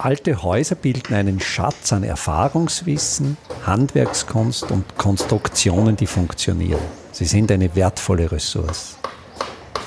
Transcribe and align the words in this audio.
Alte 0.00 0.44
Häuser 0.44 0.76
bilden 0.76 1.12
einen 1.12 1.40
Schatz 1.40 1.92
an 1.92 2.04
Erfahrungswissen, 2.04 3.36
Handwerkskunst 3.66 4.70
und 4.70 4.96
Konstruktionen, 4.96 5.96
die 5.96 6.06
funktionieren. 6.06 6.80
Sie 7.10 7.24
sind 7.24 7.50
eine 7.50 7.74
wertvolle 7.74 8.30
Ressource. 8.30 8.96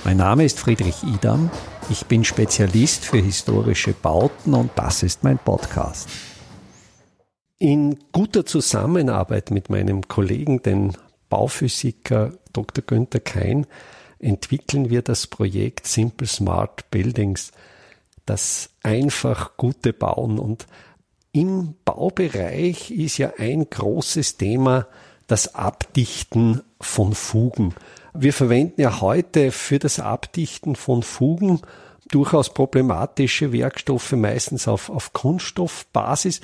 Mein 0.03 0.17
Name 0.17 0.43
ist 0.43 0.59
Friedrich 0.59 1.01
Idam. 1.03 1.49
Ich 1.89 2.07
bin 2.07 2.25
Spezialist 2.25 3.05
für 3.05 3.19
historische 3.19 3.93
Bauten 3.93 4.53
und 4.53 4.71
das 4.75 5.01
ist 5.01 5.23
mein 5.23 5.37
Podcast. 5.37 6.09
In 7.57 7.97
guter 8.11 8.45
Zusammenarbeit 8.45 9.49
mit 9.49 9.69
meinem 9.69 10.09
Kollegen, 10.09 10.61
den 10.61 10.91
Bauphysiker 11.29 12.33
Dr. 12.51 12.83
Günther 12.85 13.21
Kein, 13.21 13.65
entwickeln 14.19 14.89
wir 14.89 15.03
das 15.03 15.25
Projekt 15.27 15.87
Simple 15.87 16.27
Smart 16.27 16.91
Buildings– 16.91 17.53
das 18.25 18.69
einfach 18.83 19.57
gute 19.57 19.93
Bauen. 19.93 20.39
Und 20.39 20.67
im 21.31 21.75
Baubereich 21.85 22.91
ist 22.91 23.17
ja 23.17 23.33
ein 23.37 23.69
großes 23.69 24.37
Thema 24.37 24.87
das 25.27 25.55
Abdichten 25.55 26.61
von 26.81 27.13
Fugen. 27.13 27.73
Wir 28.13 28.33
verwenden 28.33 28.81
ja 28.81 28.99
heute 28.99 29.51
für 29.51 29.79
das 29.79 29.99
Abdichten 29.99 30.75
von 30.75 31.03
Fugen 31.03 31.61
durchaus 32.09 32.53
problematische 32.53 33.53
Werkstoffe, 33.53 34.11
meistens 34.11 34.67
auf, 34.67 34.89
auf 34.89 35.13
Kunststoffbasis. 35.13 36.41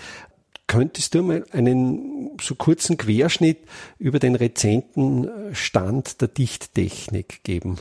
Könntest 0.68 1.16
du 1.16 1.24
mal 1.24 1.46
einen 1.52 2.38
so 2.42 2.56
kurzen 2.56 2.98
Querschnitt 2.98 3.60
über 4.00 4.20
den 4.20 4.36
rezenten 4.36 5.30
Stand 5.54 6.22
der 6.22 6.30
Dichttechnik 6.30 7.44
geben? 7.44 7.78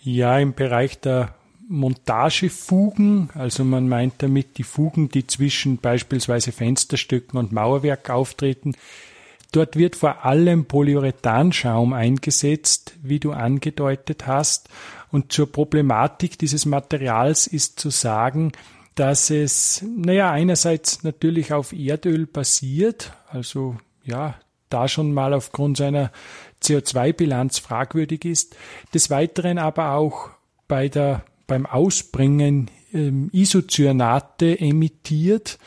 Ja, 0.00 0.38
im 0.38 0.54
Bereich 0.54 1.00
der 1.00 1.34
Montagefugen, 1.68 3.30
also 3.34 3.64
man 3.64 3.88
meint 3.88 4.14
damit 4.18 4.58
die 4.58 4.64
Fugen, 4.64 5.08
die 5.08 5.26
zwischen 5.26 5.78
beispielsweise 5.78 6.52
Fensterstücken 6.52 7.38
und 7.38 7.52
Mauerwerk 7.52 8.10
auftreten. 8.10 8.74
Dort 9.52 9.76
wird 9.76 9.94
vor 9.94 10.24
allem 10.24 10.64
Polyurethanschaum 10.64 11.92
eingesetzt, 11.92 12.94
wie 13.02 13.20
du 13.20 13.32
angedeutet 13.32 14.26
hast. 14.26 14.68
Und 15.12 15.32
zur 15.32 15.50
Problematik 15.50 16.38
dieses 16.38 16.66
Materials 16.66 17.46
ist 17.46 17.78
zu 17.78 17.90
sagen, 17.90 18.52
dass 18.96 19.30
es, 19.30 19.84
naja, 19.96 20.30
einerseits 20.30 21.02
natürlich 21.02 21.52
auf 21.52 21.72
Erdöl 21.72 22.26
basiert, 22.26 23.12
also 23.28 23.76
ja, 24.04 24.34
da 24.70 24.88
schon 24.88 25.12
mal 25.12 25.34
aufgrund 25.34 25.76
seiner 25.76 26.10
CO2-Bilanz 26.62 27.58
fragwürdig 27.58 28.24
ist, 28.24 28.56
des 28.92 29.10
Weiteren 29.10 29.58
aber 29.58 29.92
auch 29.92 30.30
bei 30.66 30.88
der 30.88 31.24
beim 31.46 31.66
Ausbringen 31.66 32.70
ähm, 32.92 33.30
Isocyanate 33.32 34.60
emittiert. 34.60 35.58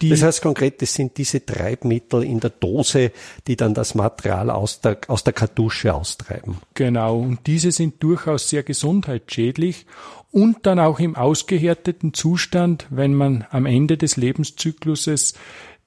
das 0.00 0.22
heißt 0.22 0.42
konkret, 0.42 0.80
das 0.80 0.94
sind 0.94 1.16
diese 1.16 1.44
Treibmittel 1.44 2.22
in 2.22 2.40
der 2.40 2.50
Dose, 2.50 3.10
die 3.46 3.56
dann 3.56 3.74
das 3.74 3.94
Material 3.94 4.50
aus 4.50 4.80
der, 4.80 4.98
aus 5.08 5.24
der 5.24 5.32
Kartusche 5.32 5.94
austreiben. 5.94 6.58
Genau, 6.74 7.18
und 7.18 7.46
diese 7.46 7.72
sind 7.72 8.02
durchaus 8.02 8.48
sehr 8.48 8.62
gesundheitsschädlich 8.62 9.86
und 10.30 10.66
dann 10.66 10.78
auch 10.78 11.00
im 11.00 11.16
ausgehärteten 11.16 12.14
Zustand, 12.14 12.86
wenn 12.90 13.14
man 13.14 13.46
am 13.50 13.66
Ende 13.66 13.96
des 13.96 14.16
Lebenszykluses 14.16 15.34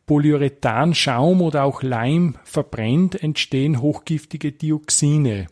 Polyurethan, 0.08 0.94
Schaum 0.94 1.42
oder 1.42 1.64
auch 1.64 1.84
Leim 1.84 2.36
verbrennt, 2.44 3.22
entstehen 3.24 3.82
hochgiftige 3.82 4.52
Dioxine. 4.52 5.48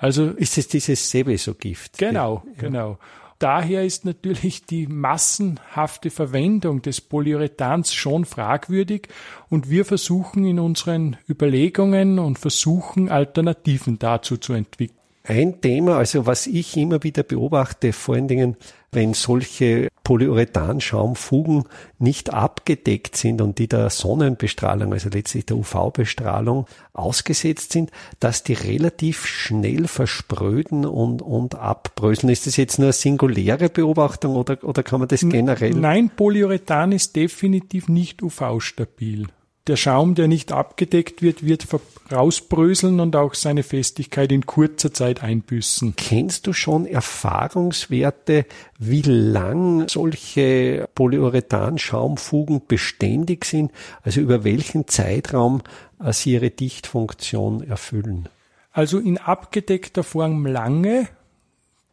Also 0.00 0.30
ist 0.30 0.56
es 0.56 0.66
dieses 0.66 1.10
Seveso-Gift? 1.10 1.98
Genau, 1.98 2.42
ja. 2.46 2.52
genau. 2.58 2.98
Daher 3.38 3.84
ist 3.84 4.04
natürlich 4.06 4.64
die 4.64 4.86
massenhafte 4.86 6.10
Verwendung 6.10 6.82
des 6.82 7.02
Polyurethans 7.02 7.94
schon 7.94 8.24
fragwürdig 8.24 9.08
und 9.50 9.68
wir 9.68 9.84
versuchen 9.84 10.44
in 10.44 10.58
unseren 10.58 11.16
Überlegungen 11.28 12.18
und 12.18 12.38
versuchen 12.38 13.10
Alternativen 13.10 13.98
dazu 13.98 14.38
zu 14.38 14.54
entwickeln. 14.54 14.99
Ein 15.30 15.60
Thema, 15.60 15.96
also 15.96 16.26
was 16.26 16.48
ich 16.48 16.76
immer 16.76 17.04
wieder 17.04 17.22
beobachte, 17.22 17.92
vor 17.92 18.16
allen 18.16 18.26
Dingen, 18.26 18.56
wenn 18.90 19.14
solche 19.14 19.86
Polyurethanschaumfugen 20.02 21.66
nicht 22.00 22.32
abgedeckt 22.32 23.14
sind 23.14 23.40
und 23.40 23.60
die 23.60 23.68
der 23.68 23.90
Sonnenbestrahlung, 23.90 24.92
also 24.92 25.08
letztlich 25.08 25.46
der 25.46 25.56
UV-Bestrahlung 25.56 26.66
ausgesetzt 26.94 27.74
sind, 27.74 27.92
dass 28.18 28.42
die 28.42 28.54
relativ 28.54 29.24
schnell 29.24 29.86
verspröden 29.86 30.84
und, 30.84 31.22
und 31.22 31.54
abbröseln. 31.54 32.32
Ist 32.32 32.48
das 32.48 32.56
jetzt 32.56 32.80
nur 32.80 32.86
eine 32.86 32.92
singuläre 32.92 33.68
Beobachtung 33.68 34.34
oder, 34.34 34.58
oder 34.64 34.82
kann 34.82 34.98
man 34.98 35.08
das 35.08 35.20
generell? 35.20 35.74
Nein, 35.74 36.10
Polyurethan 36.10 36.90
ist 36.90 37.14
definitiv 37.14 37.88
nicht 37.88 38.20
UV-stabil 38.20 39.28
der 39.66 39.76
Schaum, 39.76 40.14
der 40.14 40.26
nicht 40.26 40.52
abgedeckt 40.52 41.22
wird, 41.22 41.44
wird 41.44 41.66
rausbröseln 42.10 42.98
und 42.98 43.14
auch 43.14 43.34
seine 43.34 43.62
Festigkeit 43.62 44.32
in 44.32 44.46
kurzer 44.46 44.92
Zeit 44.92 45.22
einbüßen. 45.22 45.94
Kennst 45.96 46.46
du 46.46 46.52
schon 46.52 46.86
Erfahrungswerte, 46.86 48.46
wie 48.78 49.02
lang 49.02 49.88
solche 49.88 50.88
Polyurethan-Schaumfugen 50.94 52.62
beständig 52.66 53.44
sind? 53.44 53.70
Also 54.02 54.20
über 54.20 54.44
welchen 54.44 54.88
Zeitraum 54.88 55.62
äh, 56.02 56.12
sie 56.12 56.32
ihre 56.32 56.50
Dichtfunktion 56.50 57.62
erfüllen? 57.62 58.28
Also 58.72 58.98
in 58.98 59.18
abgedeckter 59.18 60.04
Form 60.04 60.46
lange, 60.46 61.08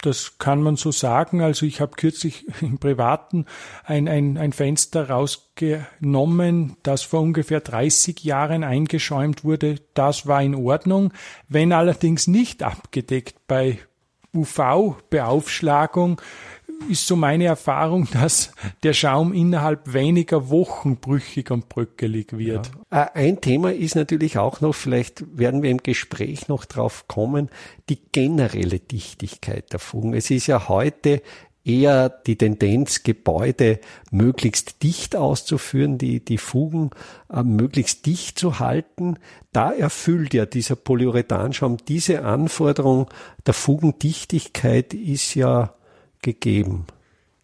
das 0.02 0.38
kann 0.38 0.62
man 0.62 0.76
so 0.76 0.92
sagen. 0.92 1.42
Also 1.42 1.66
ich 1.66 1.82
habe 1.82 1.96
kürzlich 1.96 2.46
im 2.62 2.78
Privaten 2.78 3.46
ein, 3.84 4.08
ein, 4.08 4.38
ein 4.38 4.54
Fenster 4.54 5.10
rausgenommen, 5.10 6.78
das 6.84 7.04
vor 7.04 7.22
ungefähr 7.22 7.62
30 7.62 8.24
Jahren 8.24 8.64
eingeschäumt 8.64 9.44
wurde. 9.44 9.76
Das 9.94 10.28
war 10.28 10.42
in 10.42 10.56
Ordnung. 10.56 11.14
Wenn 11.48 11.74
allerdings 11.74 12.28
nicht 12.28 12.64
abgedeckt 12.64 13.48
bei 13.48 13.80
UV-Beaufschlagung 14.36 16.22
ist 16.90 17.08
so 17.08 17.16
meine 17.16 17.46
Erfahrung, 17.46 18.08
dass 18.14 18.52
der 18.84 18.94
Schaum 18.94 19.34
innerhalb 19.34 19.94
weniger 19.94 20.50
Wochen 20.50 20.98
brüchig 20.98 21.52
und 21.52 21.70
bröckelig 21.70 22.38
wird. 22.38 22.72
Ja. 22.92 23.04
Äh, 23.04 23.26
ein 23.28 23.42
Thema 23.42 23.74
ist 23.74 23.96
natürlich 23.96 24.38
auch 24.38 24.62
noch, 24.62 24.74
vielleicht 24.74 25.38
werden 25.38 25.64
wir 25.64 25.72
im 25.72 25.84
Gespräch 25.84 26.48
noch 26.48 26.66
drauf 26.66 27.08
kommen, 27.08 27.50
die 27.90 28.00
generelle 28.12 28.80
Dichtigkeit 28.80 29.72
der 29.74 29.80
Fugen. 29.80 30.14
Es 30.14 30.30
ist 30.30 30.48
ja 30.48 30.68
heute 30.68 31.22
eher 31.68 32.10
die 32.10 32.38
Tendenz, 32.38 33.04
Gebäude 33.04 33.80
möglichst 34.10 34.84
dicht 34.84 35.16
auszuführen, 35.16 35.98
die, 35.98 36.24
die 36.24 36.38
Fugen 36.38 36.92
äh, 37.30 37.44
möglichst 37.44 38.06
dicht 38.06 38.40
zu 38.40 38.60
halten. 38.60 39.20
Da 39.52 39.72
erfüllt 39.72 40.34
ja 40.34 40.46
dieser 40.46 40.78
Polyurethanschaum 40.78 41.78
diese 41.86 42.24
Anforderung 42.24 43.10
der 43.46 43.54
Fugendichtigkeit 43.54 44.94
ist 44.94 45.36
ja 45.36 45.74
gegeben? 46.28 46.86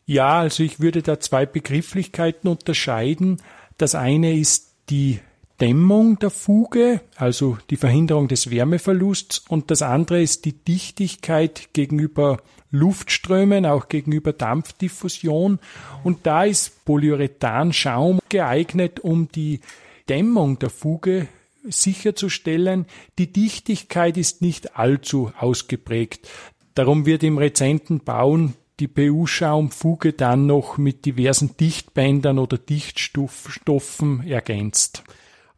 Ja, 0.05 0.39
also 0.39 0.63
ich 0.63 0.81
würde 0.81 1.01
da 1.01 1.19
zwei 1.19 1.45
Begrifflichkeiten 1.45 2.49
unterscheiden. 2.49 3.41
Das 3.77 3.95
eine 3.95 4.33
ist 4.37 4.75
die 4.89 5.19
Dämmung 5.61 6.19
der 6.19 6.29
Fuge, 6.29 6.99
also 7.15 7.57
die 7.69 7.77
Verhinderung 7.77 8.27
des 8.27 8.49
Wärmeverlusts, 8.49 9.45
und 9.47 9.71
das 9.71 9.81
andere 9.81 10.21
ist 10.21 10.43
die 10.43 10.51
Dichtigkeit 10.51 11.69
gegenüber 11.71 12.41
Luftströmen, 12.71 13.65
auch 13.65 13.87
gegenüber 13.87 14.33
Dampfdiffusion. 14.33 15.59
Und 16.03 16.25
da 16.25 16.43
ist 16.43 16.83
Polyurethanschaum 16.83 18.19
geeignet, 18.27 18.99
um 18.99 19.29
die 19.29 19.61
Dämmung 20.09 20.59
der 20.59 20.69
Fuge 20.69 21.27
sicherzustellen. 21.63 22.87
Die 23.17 23.31
Dichtigkeit 23.31 24.17
ist 24.17 24.41
nicht 24.41 24.75
allzu 24.75 25.31
ausgeprägt. 25.39 26.27
Darum 26.73 27.05
wird 27.05 27.23
im 27.23 27.37
rezenten 27.37 27.99
Bauen 27.99 28.55
die 28.79 28.87
PU-Schaumfuge 28.87 30.13
dann 30.13 30.45
noch 30.45 30.77
mit 30.77 31.03
diversen 31.05 31.57
Dichtbändern 31.57 32.39
oder 32.39 32.57
Dichtstoffen 32.57 34.25
ergänzt. 34.27 35.03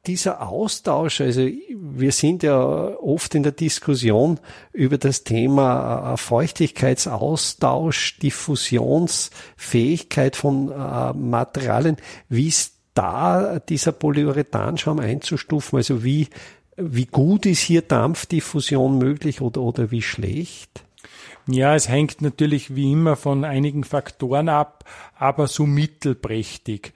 Dieser 0.05 0.47
Austausch, 0.47 1.21
also 1.21 1.41
wir 1.41 2.11
sind 2.11 2.43
ja 2.43 2.63
oft 2.63 3.33
in 3.33 3.41
der 3.41 3.53
Diskussion 3.53 4.39
über 4.71 4.99
das 4.99 5.23
Thema 5.23 6.13
äh, 6.13 6.17
Feuchtigkeitsaustausch, 6.17 8.19
Diffusionsfähigkeit 8.19 10.35
von 10.35 10.71
äh, 10.71 11.11
Materialien. 11.13 11.97
Wie 12.29 12.49
ist 12.49 12.75
da 12.93 13.57
dieser 13.57 13.93
Polyurethanschaum 13.93 14.99
einzustufen? 14.99 15.77
Also 15.77 16.03
wie, 16.03 16.27
wie 16.77 17.05
gut 17.05 17.47
ist 17.47 17.61
hier 17.61 17.81
Dampfdiffusion 17.81 18.99
möglich 18.99 19.41
oder, 19.41 19.61
oder 19.61 19.89
wie 19.89 20.03
schlecht? 20.03 20.84
Ja, 21.47 21.75
es 21.75 21.89
hängt 21.89 22.21
natürlich 22.21 22.75
wie 22.75 22.91
immer 22.91 23.15
von 23.15 23.43
einigen 23.43 23.83
Faktoren 23.83 24.49
ab, 24.49 24.83
aber 25.15 25.47
so 25.47 25.65
mittelprächtig. 25.65 26.93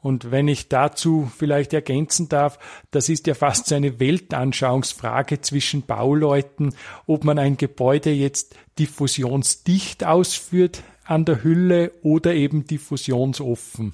Und 0.00 0.32
wenn 0.32 0.48
ich 0.48 0.68
dazu 0.68 1.30
vielleicht 1.36 1.72
ergänzen 1.72 2.28
darf, 2.28 2.58
das 2.90 3.08
ist 3.08 3.28
ja 3.28 3.34
fast 3.34 3.68
so 3.68 3.76
eine 3.76 4.00
Weltanschauungsfrage 4.00 5.40
zwischen 5.40 5.82
Bauleuten, 5.82 6.74
ob 7.06 7.22
man 7.22 7.38
ein 7.38 7.56
Gebäude 7.56 8.10
jetzt 8.10 8.56
diffusionsdicht 8.80 10.04
ausführt 10.04 10.82
an 11.04 11.24
der 11.24 11.44
Hülle 11.44 11.92
oder 12.02 12.34
eben 12.34 12.66
diffusionsoffen. 12.66 13.92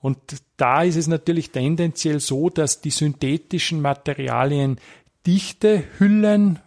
Und 0.00 0.18
da 0.58 0.82
ist 0.82 0.96
es 0.96 1.06
natürlich 1.06 1.50
tendenziell 1.50 2.20
so, 2.20 2.50
dass 2.50 2.82
die 2.82 2.90
synthetischen 2.90 3.80
Materialien 3.80 4.78
dichte 5.26 5.82
Hüllen 5.98 6.58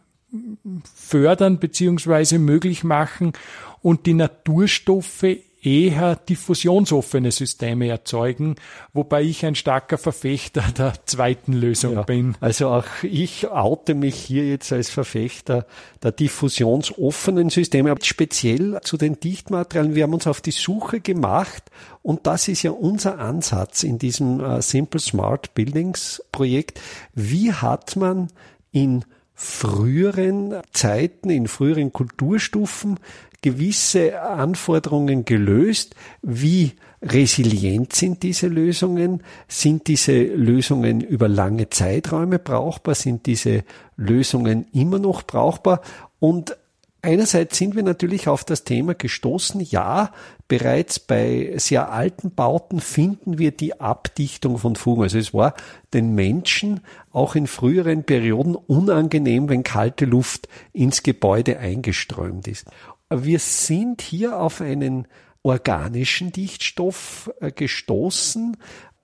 fördern 0.96 1.60
beziehungsweise 1.60 2.40
möglich 2.40 2.84
machen 2.84 3.34
und 3.82 4.06
die 4.06 4.14
Naturstoffe 4.14 5.26
eher 5.64 6.16
diffusionsoffene 6.16 7.32
Systeme 7.32 7.88
erzeugen, 7.88 8.56
wobei 8.94 9.22
ich 9.24 9.46
ein 9.46 9.56
starker 9.56 9.98
Verfechter 9.98 10.64
der 10.78 10.94
zweiten 11.06 11.54
Lösung 11.54 11.94
ja, 11.94 12.02
bin. 12.02 12.36
Also 12.40 12.70
auch 12.70 12.86
ich 13.04 13.50
oute 13.50 13.94
mich 13.94 14.16
hier 14.16 14.48
jetzt 14.48 14.74
als 14.74 14.90
Verfechter 14.90 15.68
der 16.02 16.12
diffusionsoffenen 16.12 17.50
Systeme, 17.50 17.96
speziell 18.02 18.80
zu 18.82 18.98
den 18.98 19.20
Dichtmaterialien. 19.20 19.96
Wir 19.96 20.04
haben 20.04 20.14
uns 20.14 20.28
auf 20.28 20.42
die 20.42 20.52
Suche 20.52 21.00
gemacht 21.00 21.64
und 22.02 22.26
das 22.26 22.48
ist 22.48 22.64
ja 22.64 22.72
unser 22.72 23.20
Ansatz 23.20 23.84
in 23.84 24.00
diesem 24.00 24.40
äh, 24.40 24.62
Simple 24.62 25.00
Smart 25.00 25.54
Buildings 25.54 26.24
Projekt. 26.32 26.82
Wie 27.14 27.54
hat 27.54 27.96
man 27.96 28.30
in 28.72 29.06
früheren 29.44 30.62
Zeiten, 30.72 31.32
in 31.32 31.48
früheren 31.48 31.92
Kulturstufen 31.92 33.00
gewisse 33.42 34.22
Anforderungen 34.22 35.26
gelöst. 35.26 35.96
Wie 36.22 36.74
resilient 37.02 37.92
sind 37.94 38.22
diese 38.22 38.48
Lösungen? 38.48 39.24
Sind 39.48 39.88
diese 39.88 40.22
Lösungen 40.22 41.02
über 41.02 41.28
lange 41.28 41.72
Zeiträume 41.72 42.38
brauchbar? 42.38 42.94
Sind 42.94 43.26
diese 43.26 43.64
Lösungen 43.98 44.68
immer 44.74 45.00
noch 45.00 45.24
brauchbar? 45.24 45.82
Und 46.20 46.56
Einerseits 47.04 47.58
sind 47.58 47.76
wir 47.76 47.82
natürlich 47.82 48.28
auf 48.28 48.44
das 48.44 48.64
Thema 48.64 48.94
gestoßen. 48.94 49.60
Ja, 49.62 50.12
bereits 50.48 51.00
bei 51.00 51.54
sehr 51.58 51.92
alten 51.92 52.36
Bauten 52.36 52.80
finden 52.80 53.40
wir 53.40 53.52
die 53.52 53.80
Abdichtung 53.80 54.60
von 54.60 54.76
Fugen. 54.76 55.02
Also 55.02 55.18
es 55.18 55.34
war 55.34 55.56
den 55.96 56.14
Menschen 56.14 56.82
auch 57.12 57.34
in 57.36 57.48
früheren 57.48 58.04
Perioden 58.04 58.56
unangenehm, 58.56 59.50
wenn 59.50 59.64
kalte 59.64 60.06
Luft 60.06 60.48
ins 60.74 61.02
Gebäude 61.02 61.58
eingeströmt 61.58 62.48
ist. 62.48 62.68
Wir 63.10 63.40
sind 63.40 64.04
hier 64.04 64.40
auf 64.40 64.62
einen 64.62 65.08
organischen 65.44 66.32
Dichtstoff 66.32 67.32
äh, 67.42 67.52
gestoßen 67.52 68.58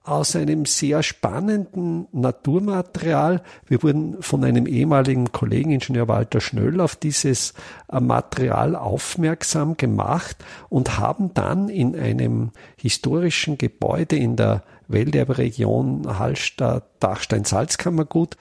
aus 0.07 0.35
einem 0.35 0.65
sehr 0.65 1.03
spannenden 1.03 2.07
Naturmaterial. 2.11 3.43
Wir 3.65 3.83
wurden 3.83 4.19
von 4.21 4.43
einem 4.43 4.65
ehemaligen 4.65 5.31
Kollegen, 5.31 5.71
Ingenieur 5.71 6.07
Walter 6.07 6.39
Schnöll, 6.39 6.81
auf 6.81 6.95
dieses 6.95 7.53
äh, 7.91 7.99
Material 7.99 8.75
aufmerksam 8.75 9.77
gemacht 9.77 10.37
und 10.69 10.97
haben 10.97 11.33
dann 11.33 11.69
in 11.69 11.99
einem 11.99 12.51
historischen 12.77 13.57
Gebäude 13.57 14.15
in 14.15 14.37
der 14.37 14.63
Welterbe-Region 14.87 16.17
Hallstatt-Dachstein-Salzkammergut 16.17 18.37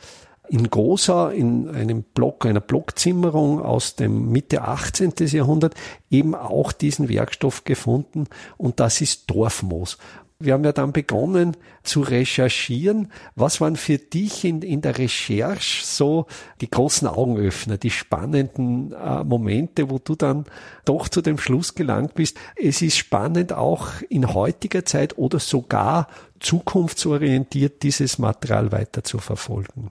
in 0.48 0.70
Gosau 0.70 1.28
in 1.28 1.68
einem 1.68 2.04
Block, 2.04 2.46
einer 2.46 2.60
Blockzimmerung 2.60 3.60
aus 3.60 3.96
dem 3.96 4.30
Mitte 4.30 4.62
18. 4.62 5.14
Jahrhundert 5.18 5.74
eben 6.10 6.36
auch 6.36 6.70
diesen 6.70 7.08
Werkstoff 7.08 7.64
gefunden 7.64 8.28
und 8.56 8.78
das 8.78 9.00
ist 9.00 9.28
Dorfmoos. 9.28 9.98
Wir 10.38 10.52
haben 10.52 10.64
ja 10.64 10.72
dann 10.72 10.92
begonnen 10.92 11.56
zu 11.82 12.02
recherchieren. 12.02 13.10
Was 13.36 13.60
waren 13.62 13.76
für 13.76 13.96
dich 13.96 14.44
in, 14.44 14.60
in 14.60 14.82
der 14.82 14.98
Recherche 14.98 15.84
so 15.84 16.26
die 16.60 16.70
großen 16.70 17.08
Augenöffner, 17.08 17.78
die 17.78 17.90
spannenden 17.90 18.92
äh, 18.92 19.24
Momente, 19.24 19.88
wo 19.88 19.98
du 19.98 20.14
dann 20.14 20.44
doch 20.84 21.08
zu 21.08 21.22
dem 21.22 21.38
Schluss 21.38 21.74
gelangt 21.74 22.14
bist? 22.14 22.36
Es 22.54 22.82
ist 22.82 22.98
spannend 22.98 23.54
auch 23.54 23.88
in 24.10 24.34
heutiger 24.34 24.84
Zeit 24.84 25.16
oder 25.16 25.38
sogar 25.38 26.08
zukunftsorientiert 26.40 27.82
dieses 27.82 28.18
Material 28.18 28.72
weiter 28.72 29.04
zu 29.04 29.18
verfolgen. 29.18 29.90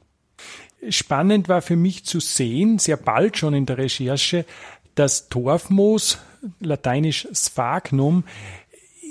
Spannend 0.89 1.49
war 1.49 1.63
für 1.63 1.75
mich 1.75 2.05
zu 2.05 2.19
sehen, 2.19 2.77
sehr 2.77 2.97
bald 2.97 3.37
schon 3.37 3.55
in 3.55 3.65
der 3.65 3.79
Recherche, 3.79 4.45
dass 4.93 5.29
Torfmoos, 5.29 6.19
lateinisch 6.59 7.27
Sphagnum, 7.33 8.23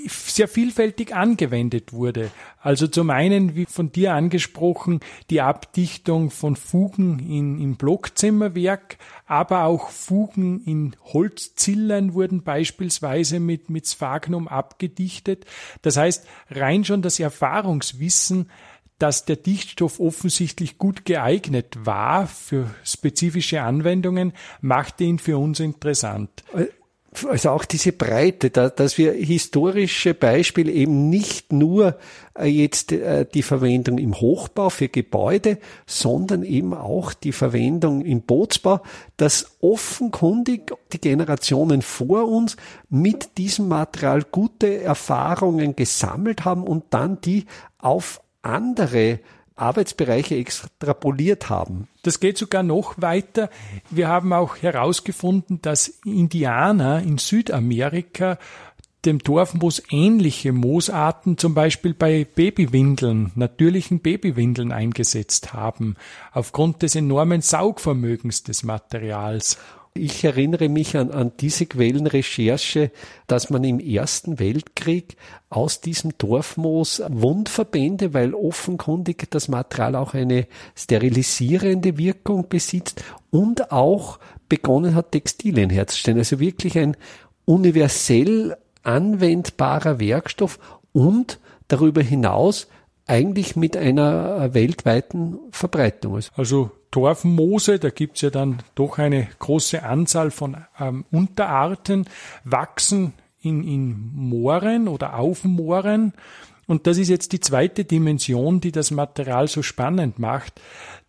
sehr 0.09 0.47
vielfältig 0.47 1.15
angewendet 1.15 1.93
wurde. 1.93 2.31
Also 2.59 2.87
zum 2.87 3.09
einen, 3.09 3.55
wie 3.55 3.65
von 3.65 3.91
dir 3.91 4.13
angesprochen, 4.13 4.99
die 5.29 5.41
Abdichtung 5.41 6.31
von 6.31 6.55
Fugen 6.55 7.19
in, 7.19 7.59
im 7.59 7.75
Blockzimmerwerk, 7.75 8.97
aber 9.25 9.65
auch 9.65 9.89
Fugen 9.89 10.61
in 10.65 10.95
Holzzillern 11.03 12.13
wurden 12.13 12.43
beispielsweise 12.43 13.39
mit, 13.39 13.69
mit 13.69 13.87
Sphagnum 13.87 14.47
abgedichtet. 14.47 15.45
Das 15.81 15.97
heißt, 15.97 16.25
rein 16.49 16.85
schon 16.85 17.01
das 17.01 17.19
Erfahrungswissen 17.19 18.49
dass 18.97 19.25
der 19.25 19.35
Dichtstoff 19.35 19.99
offensichtlich 19.99 20.77
gut 20.77 21.05
geeignet 21.05 21.85
war 21.85 22.27
für 22.27 22.73
spezifische 22.83 23.61
Anwendungen, 23.61 24.33
machte 24.61 25.03
ihn 25.03 25.19
für 25.19 25.37
uns 25.37 25.59
interessant. 25.59 26.45
Also 27.23 27.51
auch 27.51 27.65
diese 27.65 27.91
Breite, 27.91 28.49
dass 28.49 28.97
wir 28.97 29.13
historische 29.13 30.13
Beispiele 30.13 30.71
eben 30.71 31.09
nicht 31.09 31.53
nur 31.53 31.97
äh, 32.37 32.47
jetzt 32.47 32.91
äh, 32.91 33.25
die 33.25 33.43
Verwendung 33.43 33.97
im 33.97 34.19
Hochbau 34.19 34.69
für 34.69 34.89
Gebäude, 34.89 35.59
sondern 35.85 36.43
eben 36.43 36.73
auch 36.73 37.13
die 37.13 37.31
Verwendung 37.31 38.03
im 38.03 38.21
Bootsbau, 38.21 38.81
dass 39.17 39.57
offenkundig 39.61 40.73
die 40.91 40.99
Generationen 40.99 41.81
vor 41.81 42.27
uns 42.27 42.57
mit 42.89 43.37
diesem 43.37 43.67
Material 43.67 44.23
gute 44.23 44.81
Erfahrungen 44.81 45.75
gesammelt 45.75 46.43
haben 46.43 46.63
und 46.63 46.85
dann 46.89 47.21
die 47.21 47.45
auf 47.77 48.21
andere 48.41 49.19
Arbeitsbereiche 49.55 50.35
extrapoliert 50.35 51.49
haben. 51.49 51.87
Das 52.05 52.19
geht 52.19 52.37
sogar 52.37 52.61
noch 52.61 53.01
weiter. 53.01 53.49
Wir 53.89 54.07
haben 54.09 54.31
auch 54.31 54.57
herausgefunden, 54.57 55.59
dass 55.63 55.87
Indianer 56.05 57.01
in 57.01 57.17
Südamerika 57.17 58.37
dem 59.05 59.17
Dorfmoos 59.17 59.81
ähnliche 59.89 60.51
Moosarten 60.51 61.39
zum 61.39 61.55
Beispiel 61.55 61.95
bei 61.95 62.23
Babywindeln, 62.25 63.31
natürlichen 63.33 64.01
Babywindeln 64.01 64.71
eingesetzt 64.71 65.53
haben, 65.53 65.95
aufgrund 66.31 66.83
des 66.83 66.95
enormen 66.95 67.41
Saugvermögens 67.41 68.43
des 68.43 68.63
Materials. 68.63 69.57
Ich 69.97 70.25
erinnere 70.25 70.67
mich 70.67 70.97
an, 70.97 71.11
an 71.11 71.31
diese 71.39 71.67
Quellenrecherche, 71.67 72.91
dass 73.27 73.49
man 73.49 73.63
im 73.63 73.79
Ersten 73.79 74.39
Weltkrieg 74.39 75.15
aus 75.49 75.79
diesem 75.79 76.11
Dorfmoos 76.17 77.01
Wundverbände, 77.07 78.13
weil 78.13 78.33
offenkundig 78.33 79.31
das 79.31 79.47
Material 79.47 79.95
auch 79.95 80.13
eine 80.13 80.47
sterilisierende 80.75 81.97
Wirkung 81.97 82.49
besitzt 82.49 83.05
und 83.31 83.71
auch 83.71 84.19
begonnen 84.49 84.95
hat, 84.95 85.13
Textilien 85.13 85.69
herzustellen. 85.69 86.17
Also 86.17 86.41
wirklich 86.41 86.77
ein 86.77 86.97
universell 87.45 88.57
anwendbarer 88.83 90.01
Werkstoff 90.01 90.59
und 90.91 91.39
darüber 91.69 92.01
hinaus 92.01 92.67
eigentlich 93.07 93.55
mit 93.55 93.77
einer 93.77 94.53
weltweiten 94.53 95.37
Verbreitung. 95.51 96.19
Also 96.35 96.71
Torfmoose, 96.91 97.77
da 97.77 97.89
gibt's 97.89 98.21
ja 98.21 98.29
dann 98.29 98.59
doch 98.73 98.97
eine 98.97 99.27
große 99.39 99.83
Anzahl 99.83 100.31
von 100.31 100.57
ähm, 100.79 101.05
Unterarten, 101.11 102.05
wachsen 102.43 103.13
in, 103.41 103.63
in 103.63 104.11
Mooren 104.13 104.87
oder 104.87 105.19
auf 105.19 105.43
Mooren. 105.43 106.13
Und 106.67 106.87
das 106.87 106.97
ist 106.97 107.09
jetzt 107.09 107.31
die 107.31 107.39
zweite 107.39 107.85
Dimension, 107.85 108.59
die 108.59 108.71
das 108.71 108.89
Material 108.91 109.47
so 109.47 109.61
spannend 109.61 110.17
macht, 110.17 110.59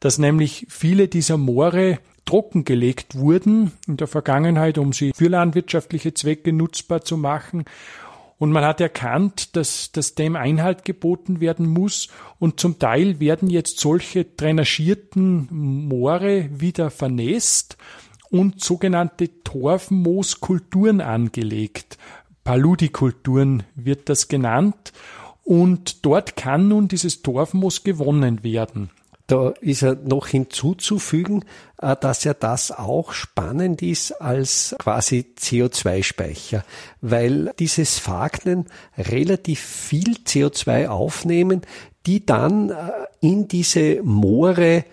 dass 0.00 0.19
nämlich 0.19 0.67
viele 0.69 1.09
dieser 1.09 1.38
Moore 1.38 1.99
trockengelegt 2.26 3.15
wurden 3.15 3.73
in 3.87 3.97
der 3.97 4.09
Vergangenheit, 4.09 4.76
um 4.79 4.93
sie 4.93 5.12
für 5.15 5.29
landwirtschaftliche 5.29 6.12
Zwecke 6.12 6.53
nutzbar 6.53 7.03
zu 7.03 7.17
machen 7.17 7.65
und 8.38 8.52
man 8.52 8.64
hat 8.64 8.81
erkannt, 8.81 9.57
dass, 9.57 9.93
dass 9.93 10.14
dem 10.14 10.37
Einhalt 10.37 10.85
geboten 10.85 11.40
werden 11.40 11.66
muss. 11.66 12.09
Und 12.38 12.61
zum 12.61 12.78
Teil 12.78 13.19
werden 13.19 13.49
jetzt 13.49 13.81
solche 13.81 14.25
drainagierten 14.25 15.49
Moore 15.50 16.50
wieder 16.52 16.90
vernässt 16.90 17.78
und 18.28 18.62
sogenannte 18.62 19.43
Torfmooskulturen 19.43 21.00
angelegt. 21.00 21.97
Paludikulturen 22.45 23.62
wird 23.75 24.09
das 24.11 24.28
genannt. 24.28 24.93
Und 25.43 26.05
dort 26.05 26.37
kann 26.37 26.69
nun 26.69 26.88
dieses 26.88 27.23
Torfmoos 27.23 27.85
gewonnen 27.85 28.45
werden. 28.45 28.90
Da 29.26 29.50
ist 29.61 29.80
ja 29.80 29.95
noch 29.95 30.28
hinzuzufügen, 30.28 31.45
äh, 31.78 31.97
dass 32.00 32.25
ja 32.25 32.35
das 32.35 32.71
auch 32.71 33.12
spannend 33.12 33.83
ist 33.83 34.12
als 34.12 34.76
quasi 34.78 35.33
CO2-Speicher, 35.37 36.64
weil 37.00 37.52
diese 37.59 37.85
Sphagnien 37.85 38.66
relativ 38.97 39.61
viel 39.61 40.14
CO2 40.25 40.88
aufnehmen, 40.88 41.62
die 42.06 42.25
dann 42.25 42.71
äh, 42.71 42.92
in 43.21 43.49
diese 43.49 44.00
Moore 44.02 44.85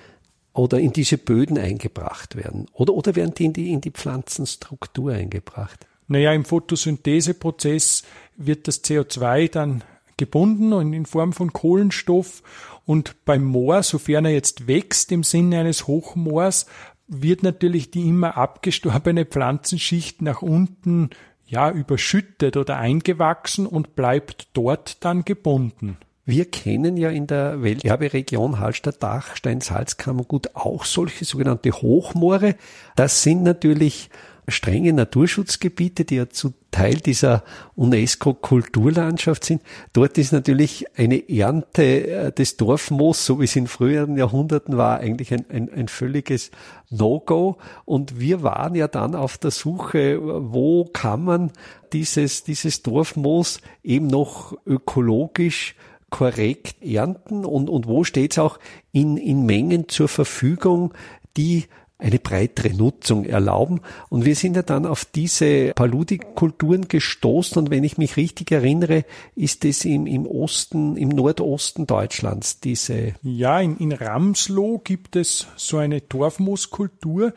oder 0.53 0.79
in 0.79 0.93
diese 0.93 1.17
Böden 1.17 1.57
eingebracht 1.57 2.35
werden. 2.35 2.67
Oder, 2.73 2.93
oder 2.93 3.15
werden 3.15 3.33
die 3.35 3.45
in, 3.45 3.53
die 3.53 3.71
in 3.71 3.81
die 3.81 3.91
Pflanzenstruktur 3.91 5.13
eingebracht? 5.13 5.87
Naja, 6.07 6.33
im 6.33 6.45
Photosyntheseprozess 6.45 8.03
wird 8.35 8.67
das 8.67 8.83
CO2 8.83 9.49
dann 9.49 9.83
gebunden 10.17 10.73
und 10.73 10.93
in 10.93 11.05
Form 11.05 11.33
von 11.33 11.53
Kohlenstoff. 11.53 12.43
Und 12.85 13.25
beim 13.25 13.43
Moor, 13.43 13.83
sofern 13.83 14.25
er 14.25 14.31
jetzt 14.31 14.67
wächst 14.67 15.11
im 15.11 15.23
Sinne 15.23 15.59
eines 15.59 15.87
Hochmoors, 15.87 16.65
wird 17.07 17.43
natürlich 17.43 17.91
die 17.91 18.07
immer 18.07 18.37
abgestorbene 18.37 19.25
Pflanzenschicht 19.25 20.21
nach 20.21 20.41
unten 20.41 21.09
ja 21.45 21.69
überschüttet 21.69 22.57
oder 22.57 22.77
eingewachsen 22.77 23.67
und 23.67 23.95
bleibt 23.95 24.47
dort 24.53 25.03
dann 25.03 25.23
gebunden. 25.23 25.97
Wir 26.25 26.49
kennen 26.49 26.95
ja 26.95 27.09
in 27.09 27.27
der 27.27 27.61
Welterberegion 27.61 28.59
Hallstatt-Dachstein-Salzkammergut 28.59 30.55
auch 30.55 30.85
solche 30.85 31.25
sogenannte 31.25 31.73
Hochmoore. 31.73 32.55
Das 32.95 33.23
sind 33.23 33.43
natürlich 33.43 34.09
strenge 34.47 34.93
Naturschutzgebiete, 34.93 36.05
die 36.05 36.15
ja 36.15 36.29
zu 36.29 36.53
Teil 36.71 36.95
dieser 36.95 37.43
UNESCO-Kulturlandschaft 37.75 39.45
sind. 39.45 39.62
Dort 39.93 40.17
ist 40.17 40.33
natürlich 40.33 40.85
eine 40.97 41.29
Ernte 41.29 42.07
äh, 42.07 42.31
des 42.31 42.57
Dorfmoos, 42.57 43.25
so 43.25 43.39
wie 43.39 43.45
es 43.45 43.55
in 43.55 43.67
früheren 43.67 44.17
Jahrhunderten 44.17 44.75
war, 44.75 45.00
eigentlich 45.00 45.33
ein, 45.33 45.45
ein, 45.50 45.71
ein 45.71 45.88
völliges 45.88 46.51
No-Go. 46.89 47.57
Und 47.85 48.19
wir 48.19 48.43
waren 48.43 48.75
ja 48.75 48.88
dann 48.88 49.15
auf 49.15 49.38
der 49.38 49.51
Suche, 49.51 50.19
wo 50.21 50.85
kann 50.85 51.23
man 51.23 51.51
dieses, 51.93 52.43
dieses 52.43 52.81
Dorfmoos 52.81 53.62
eben 53.83 54.07
noch 54.07 54.57
ökologisch 54.65 55.75
korrekt 56.09 56.83
ernten 56.83 57.45
und, 57.45 57.69
und 57.69 57.88
wo 57.88 58.03
steht 58.03 58.33
es 58.33 58.39
auch 58.39 58.59
in, 58.91 59.17
in 59.17 59.45
Mengen 59.45 59.89
zur 59.89 60.07
Verfügung, 60.07 60.93
die 61.38 61.65
eine 61.97 62.19
breitere 62.19 62.73
Nutzung 62.73 63.23
erlauben. 63.23 63.81
Und 64.09 64.25
wir 64.25 64.35
sind 64.35 64.55
ja 64.55 64.62
dann 64.62 64.85
auf 64.85 65.05
diese 65.05 65.73
Paludikulturen 65.73 66.88
gestoßen. 66.88 67.57
Und 67.57 67.69
wenn 67.69 67.83
ich 67.83 67.97
mich 67.97 68.17
richtig 68.17 68.51
erinnere, 68.51 69.05
ist 69.35 69.63
es 69.63 69.85
im, 69.85 70.05
im 70.05 70.25
Osten, 70.25 70.97
im 70.97 71.09
Nordosten 71.09 71.88
Deutschlands 71.88 72.59
diese. 72.59 73.13
Ja, 73.21 73.59
in, 73.59 73.77
in 73.77 73.91
Ramsloh 73.91 74.79
gibt 74.79 75.15
es 75.15 75.47
so 75.55 75.77
eine 75.77 76.07
Torfmooskultur. 76.07 77.33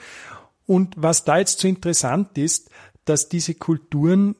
Und 0.67 0.95
was 0.97 1.25
da 1.25 1.39
jetzt 1.39 1.61
so 1.61 1.69
interessant 1.69 2.37
ist, 2.37 2.71
dass 3.05 3.29
diese 3.29 3.55
Kulturen 3.55 4.35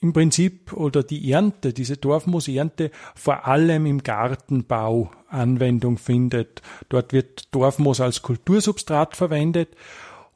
im 0.00 0.12
Prinzip 0.12 0.72
oder 0.72 1.02
die 1.02 1.30
Ernte, 1.30 1.72
diese 1.72 1.96
Dorfmoosernte 1.96 2.90
vor 3.14 3.46
allem 3.46 3.86
im 3.86 4.02
Gartenbau 4.02 5.10
Anwendung 5.28 5.98
findet. 5.98 6.62
Dort 6.88 7.12
wird 7.12 7.54
Dorfmoos 7.54 8.00
als 8.00 8.22
Kultursubstrat 8.22 9.16
verwendet. 9.16 9.76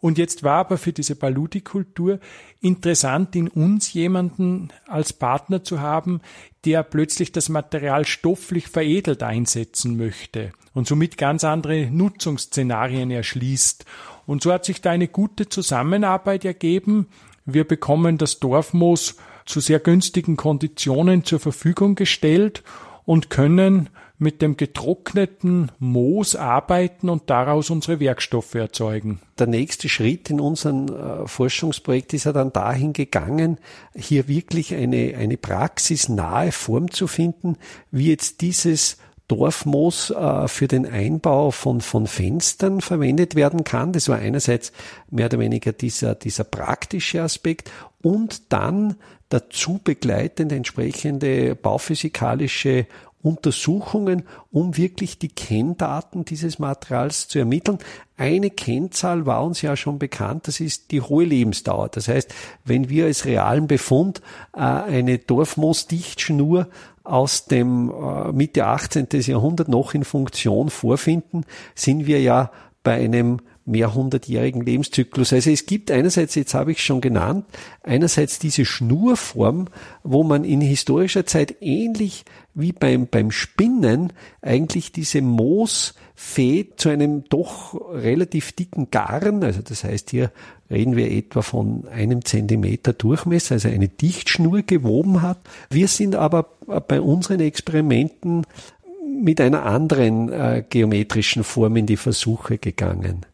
Und 0.00 0.18
jetzt 0.18 0.42
war 0.42 0.58
aber 0.58 0.76
für 0.76 0.92
diese 0.92 1.16
Baluti-Kultur 1.16 2.20
interessant, 2.60 3.34
in 3.34 3.48
uns 3.48 3.94
jemanden 3.94 4.68
als 4.86 5.14
Partner 5.14 5.64
zu 5.64 5.80
haben, 5.80 6.20
der 6.66 6.82
plötzlich 6.82 7.32
das 7.32 7.48
Material 7.48 8.04
stofflich 8.04 8.68
veredelt 8.68 9.22
einsetzen 9.22 9.96
möchte 9.96 10.52
und 10.74 10.86
somit 10.86 11.16
ganz 11.16 11.42
andere 11.42 11.86
Nutzungsszenarien 11.90 13.10
erschließt. 13.10 13.86
Und 14.26 14.42
so 14.42 14.52
hat 14.52 14.66
sich 14.66 14.82
da 14.82 14.90
eine 14.90 15.08
gute 15.08 15.48
Zusammenarbeit 15.48 16.44
ergeben. 16.44 17.06
Wir 17.46 17.66
bekommen 17.66 18.18
das 18.18 18.40
Dorfmoos 18.40 19.16
zu 19.44 19.60
sehr 19.60 19.80
günstigen 19.80 20.36
Konditionen 20.36 21.24
zur 21.24 21.40
Verfügung 21.40 21.94
gestellt 21.94 22.62
und 23.04 23.30
können 23.30 23.90
mit 24.18 24.42
dem 24.42 24.56
getrockneten 24.56 25.72
Moos 25.78 26.36
arbeiten 26.36 27.08
und 27.08 27.28
daraus 27.30 27.70
unsere 27.70 27.98
Werkstoffe 28.00 28.54
erzeugen. 28.54 29.20
Der 29.38 29.48
nächste 29.48 29.88
Schritt 29.88 30.30
in 30.30 30.40
unserem 30.40 30.86
äh, 30.88 31.26
Forschungsprojekt 31.26 32.14
ist 32.14 32.24
ja 32.24 32.32
dann 32.32 32.52
dahin 32.52 32.92
gegangen, 32.92 33.58
hier 33.94 34.28
wirklich 34.28 34.74
eine, 34.74 35.16
eine 35.16 35.36
praxisnahe 35.36 36.52
Form 36.52 36.90
zu 36.90 37.06
finden, 37.06 37.56
wie 37.90 38.08
jetzt 38.08 38.40
dieses 38.40 38.98
Dorfmoos 39.28 40.10
äh, 40.10 40.48
für 40.48 40.68
den 40.68 40.86
Einbau 40.86 41.50
von, 41.50 41.80
von 41.80 42.06
Fenstern 42.06 42.80
verwendet 42.80 43.34
werden 43.34 43.64
kann. 43.64 43.92
Das 43.92 44.08
war 44.08 44.18
einerseits 44.18 44.72
mehr 45.10 45.26
oder 45.26 45.38
weniger 45.38 45.72
dieser, 45.72 46.14
dieser 46.14 46.44
praktische 46.44 47.22
Aspekt 47.22 47.70
und 48.02 48.52
dann 48.52 48.96
dazu 49.30 49.80
begleitend 49.82 50.52
entsprechende 50.52 51.54
bauphysikalische 51.54 52.86
Untersuchungen, 53.24 54.24
um 54.52 54.76
wirklich 54.76 55.18
die 55.18 55.30
Kenndaten 55.30 56.26
dieses 56.26 56.58
Materials 56.58 57.26
zu 57.26 57.38
ermitteln. 57.38 57.78
Eine 58.18 58.50
Kennzahl 58.50 59.24
war 59.24 59.42
uns 59.42 59.62
ja 59.62 59.76
schon 59.76 59.98
bekannt, 59.98 60.46
das 60.46 60.60
ist 60.60 60.90
die 60.90 61.00
hohe 61.00 61.24
Lebensdauer. 61.24 61.88
Das 61.88 62.06
heißt, 62.06 62.32
wenn 62.64 62.90
wir 62.90 63.06
als 63.06 63.24
realen 63.24 63.66
Befund 63.66 64.20
äh, 64.54 64.60
eine 64.60 65.18
Dorfmoosdichtschnur 65.18 66.68
aus 67.02 67.46
dem 67.46 67.90
äh, 67.90 68.32
Mitte 68.32 68.66
18. 68.66 69.08
Jahrhundert 69.10 69.68
noch 69.68 69.94
in 69.94 70.04
Funktion 70.04 70.68
vorfinden, 70.68 71.46
sind 71.74 72.06
wir 72.06 72.20
ja 72.20 72.50
bei 72.82 73.02
einem 73.02 73.40
mehrhundertjährigen 73.66 74.62
Lebenszyklus. 74.62 75.32
Also 75.32 75.50
es 75.50 75.66
gibt 75.66 75.90
einerseits, 75.90 76.34
jetzt 76.34 76.54
habe 76.54 76.72
ich 76.72 76.82
schon 76.82 77.00
genannt, 77.00 77.46
einerseits 77.82 78.38
diese 78.38 78.64
Schnurform, 78.64 79.68
wo 80.02 80.22
man 80.22 80.44
in 80.44 80.60
historischer 80.60 81.26
Zeit 81.26 81.56
ähnlich 81.60 82.24
wie 82.54 82.72
beim, 82.72 83.06
beim 83.06 83.30
Spinnen 83.30 84.12
eigentlich 84.42 84.92
diese 84.92 85.22
Moosfee 85.22 86.68
zu 86.76 86.88
einem 86.90 87.24
doch 87.28 87.74
relativ 87.90 88.52
dicken 88.52 88.90
Garn, 88.90 89.42
also 89.42 89.60
das 89.62 89.82
heißt 89.82 90.10
hier 90.10 90.30
reden 90.70 90.96
wir 90.96 91.10
etwa 91.10 91.42
von 91.42 91.86
einem 91.88 92.24
Zentimeter 92.24 92.92
Durchmesser, 92.92 93.54
also 93.54 93.68
eine 93.68 93.88
Dichtschnur 93.88 94.62
gewoben 94.62 95.22
hat. 95.22 95.38
Wir 95.70 95.88
sind 95.88 96.16
aber 96.16 96.48
bei 96.88 97.00
unseren 97.00 97.40
Experimenten 97.40 98.46
mit 99.20 99.40
einer 99.40 99.64
anderen 99.64 100.32
äh, 100.32 100.64
geometrischen 100.68 101.44
Form 101.44 101.76
in 101.76 101.86
die 101.86 101.96
Versuche 101.96 102.58
gegangen. 102.58 103.24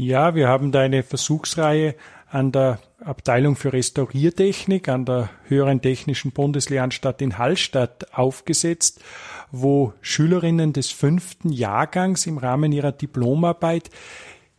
Ja, 0.00 0.34
wir 0.34 0.48
haben 0.48 0.72
da 0.72 0.80
eine 0.80 1.02
Versuchsreihe 1.02 1.94
an 2.30 2.52
der 2.52 2.78
Abteilung 3.04 3.54
für 3.54 3.74
Restauriertechnik 3.74 4.88
an 4.88 5.04
der 5.04 5.28
Höheren 5.44 5.82
Technischen 5.82 6.32
Bundeslehranstalt 6.32 7.20
in 7.20 7.36
Hallstatt 7.36 8.14
aufgesetzt, 8.14 9.02
wo 9.50 9.92
Schülerinnen 10.00 10.72
des 10.72 10.90
fünften 10.90 11.52
Jahrgangs 11.52 12.26
im 12.26 12.38
Rahmen 12.38 12.72
ihrer 12.72 12.92
Diplomarbeit 12.92 13.90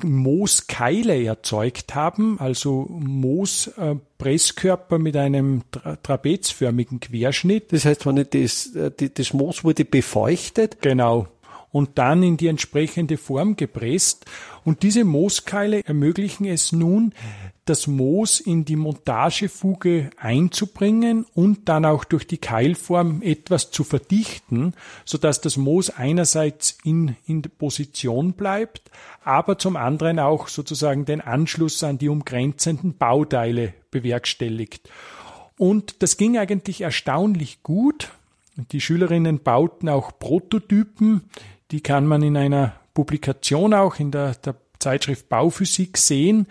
Mooskeile 0.03 1.23
erzeugt 1.23 1.95
haben, 1.95 2.39
also 2.39 2.85
Moospresskörper 2.91 4.99
mit 4.99 5.17
einem 5.17 5.63
tra 5.71 5.95
trapezförmigen 5.95 6.99
Querschnitt. 6.99 7.73
Das 7.73 7.85
heißt, 7.85 8.05
wenn 8.05 8.23
das, 8.29 8.75
äh, 8.75 8.91
das 9.11 9.33
Moos 9.33 9.63
wurde 9.63 9.85
befeuchtet. 9.85 10.83
Genau 10.83 11.29
und 11.71 11.97
dann 11.97 12.21
in 12.23 12.37
die 12.37 12.47
entsprechende 12.47 13.17
Form 13.17 13.55
gepresst. 13.55 14.25
Und 14.63 14.83
diese 14.83 15.03
Mooskeile 15.03 15.83
ermöglichen 15.85 16.45
es 16.45 16.71
nun, 16.71 17.13
das 17.65 17.87
Moos 17.87 18.39
in 18.39 18.65
die 18.65 18.75
Montagefuge 18.75 20.09
einzubringen 20.17 21.25
und 21.35 21.69
dann 21.69 21.85
auch 21.85 22.03
durch 22.03 22.25
die 22.27 22.37
Keilform 22.37 23.21
etwas 23.21 23.71
zu 23.71 23.83
verdichten, 23.83 24.73
so 25.05 25.17
dass 25.17 25.41
das 25.41 25.57
Moos 25.57 25.89
einerseits 25.89 26.77
in, 26.83 27.15
in 27.25 27.41
Position 27.43 28.33
bleibt, 28.33 28.89
aber 29.23 29.57
zum 29.57 29.75
anderen 29.75 30.19
auch 30.19 30.47
sozusagen 30.47 31.05
den 31.05 31.21
Anschluss 31.21 31.83
an 31.83 31.97
die 31.97 32.09
umgrenzenden 32.09 32.97
Bauteile 32.97 33.73
bewerkstelligt. 33.91 34.89
Und 35.57 36.01
das 36.01 36.17
ging 36.17 36.37
eigentlich 36.37 36.81
erstaunlich 36.81 37.61
gut. 37.61 38.09
Die 38.71 38.81
Schülerinnen 38.81 39.39
bauten 39.39 39.89
auch 39.89 40.17
Prototypen, 40.17 41.21
die 41.69 41.81
kann 41.81 42.07
man 42.07 42.23
in 42.23 42.35
einer 42.35 42.73
Publikation 42.93 43.73
auch 43.73 43.99
in 43.99 44.11
der, 44.11 44.35
der 44.35 44.55
Zeitschrift 44.79 45.29
Bauphysik 45.29 45.97
sehen 45.97 46.47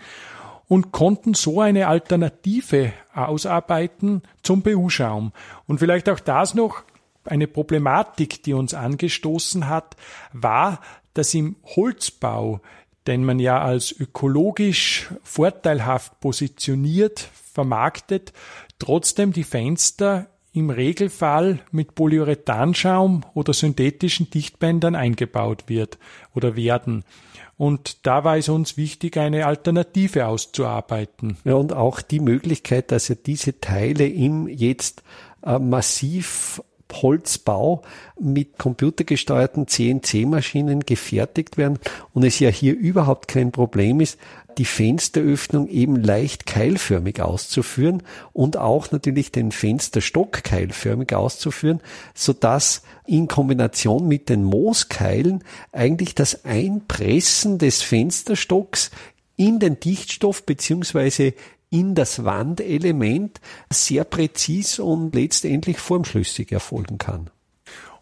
und 0.67 0.91
konnten 0.91 1.33
so 1.33 1.59
eine 1.59 1.87
Alternative 1.87 2.93
ausarbeiten 3.13 4.21
zum 4.41 4.61
BU-Schaum. 4.61 5.33
Und 5.67 5.79
vielleicht 5.79 6.07
auch 6.09 6.19
das 6.19 6.53
noch, 6.53 6.83
eine 7.25 7.47
Problematik, 7.47 8.41
die 8.43 8.53
uns 8.53 8.73
angestoßen 8.73 9.67
hat, 9.67 9.95
war, 10.33 10.81
dass 11.13 11.33
im 11.33 11.55
Holzbau, 11.75 12.61
den 13.05 13.25
man 13.25 13.39
ja 13.39 13.61
als 13.61 13.91
ökologisch 13.91 15.09
vorteilhaft 15.23 16.19
positioniert, 16.19 17.19
vermarktet, 17.53 18.33
trotzdem 18.79 19.33
die 19.33 19.43
Fenster 19.43 20.30
im 20.53 20.69
Regelfall 20.69 21.59
mit 21.71 21.95
Polyurethanschaum 21.95 23.23
oder 23.33 23.53
synthetischen 23.53 24.29
Dichtbändern 24.29 24.95
eingebaut 24.95 25.63
wird 25.67 25.97
oder 26.35 26.55
werden. 26.55 27.03
Und 27.57 28.05
da 28.05 28.23
war 28.23 28.37
es 28.37 28.49
uns 28.49 28.75
wichtig, 28.75 29.17
eine 29.17 29.45
Alternative 29.45 30.25
auszuarbeiten. 30.25 31.37
Ja, 31.43 31.53
und 31.53 31.73
auch 31.73 32.01
die 32.01 32.19
Möglichkeit, 32.19 32.91
dass 32.91 33.07
ja 33.07 33.15
diese 33.15 33.59
Teile 33.59 34.07
im 34.07 34.47
jetzt 34.47 35.03
äh, 35.43 35.59
massiv 35.59 36.61
Holzbau 36.93 37.83
mit 38.19 38.57
computergesteuerten 38.57 39.67
CNC-Maschinen 39.67 40.81
gefertigt 40.81 41.57
werden 41.57 41.79
und 42.13 42.23
es 42.23 42.39
ja 42.39 42.49
hier 42.49 42.75
überhaupt 42.75 43.27
kein 43.27 43.51
Problem 43.51 44.01
ist, 44.01 44.19
die 44.57 44.65
Fensteröffnung 44.65 45.67
eben 45.67 45.95
leicht 45.95 46.45
keilförmig 46.45 47.21
auszuführen 47.21 48.03
und 48.33 48.57
auch 48.57 48.91
natürlich 48.91 49.31
den 49.31 49.51
Fensterstock 49.51 50.43
keilförmig 50.43 51.13
auszuführen, 51.13 51.81
so 52.13 52.33
dass 52.33 52.83
in 53.05 53.27
Kombination 53.27 54.07
mit 54.07 54.29
den 54.29 54.43
Mooskeilen 54.43 55.43
eigentlich 55.71 56.15
das 56.15 56.45
Einpressen 56.45 57.57
des 57.57 57.81
Fensterstocks 57.81 58.91
in 59.35 59.59
den 59.59 59.79
Dichtstoff 59.79 60.45
beziehungsweise 60.45 61.33
in 61.69 61.95
das 61.95 62.25
Wandelement 62.25 63.39
sehr 63.71 64.03
präzis 64.03 64.77
und 64.77 65.15
letztendlich 65.15 65.79
formschlüssig 65.79 66.51
erfolgen 66.51 66.97
kann. 66.97 67.29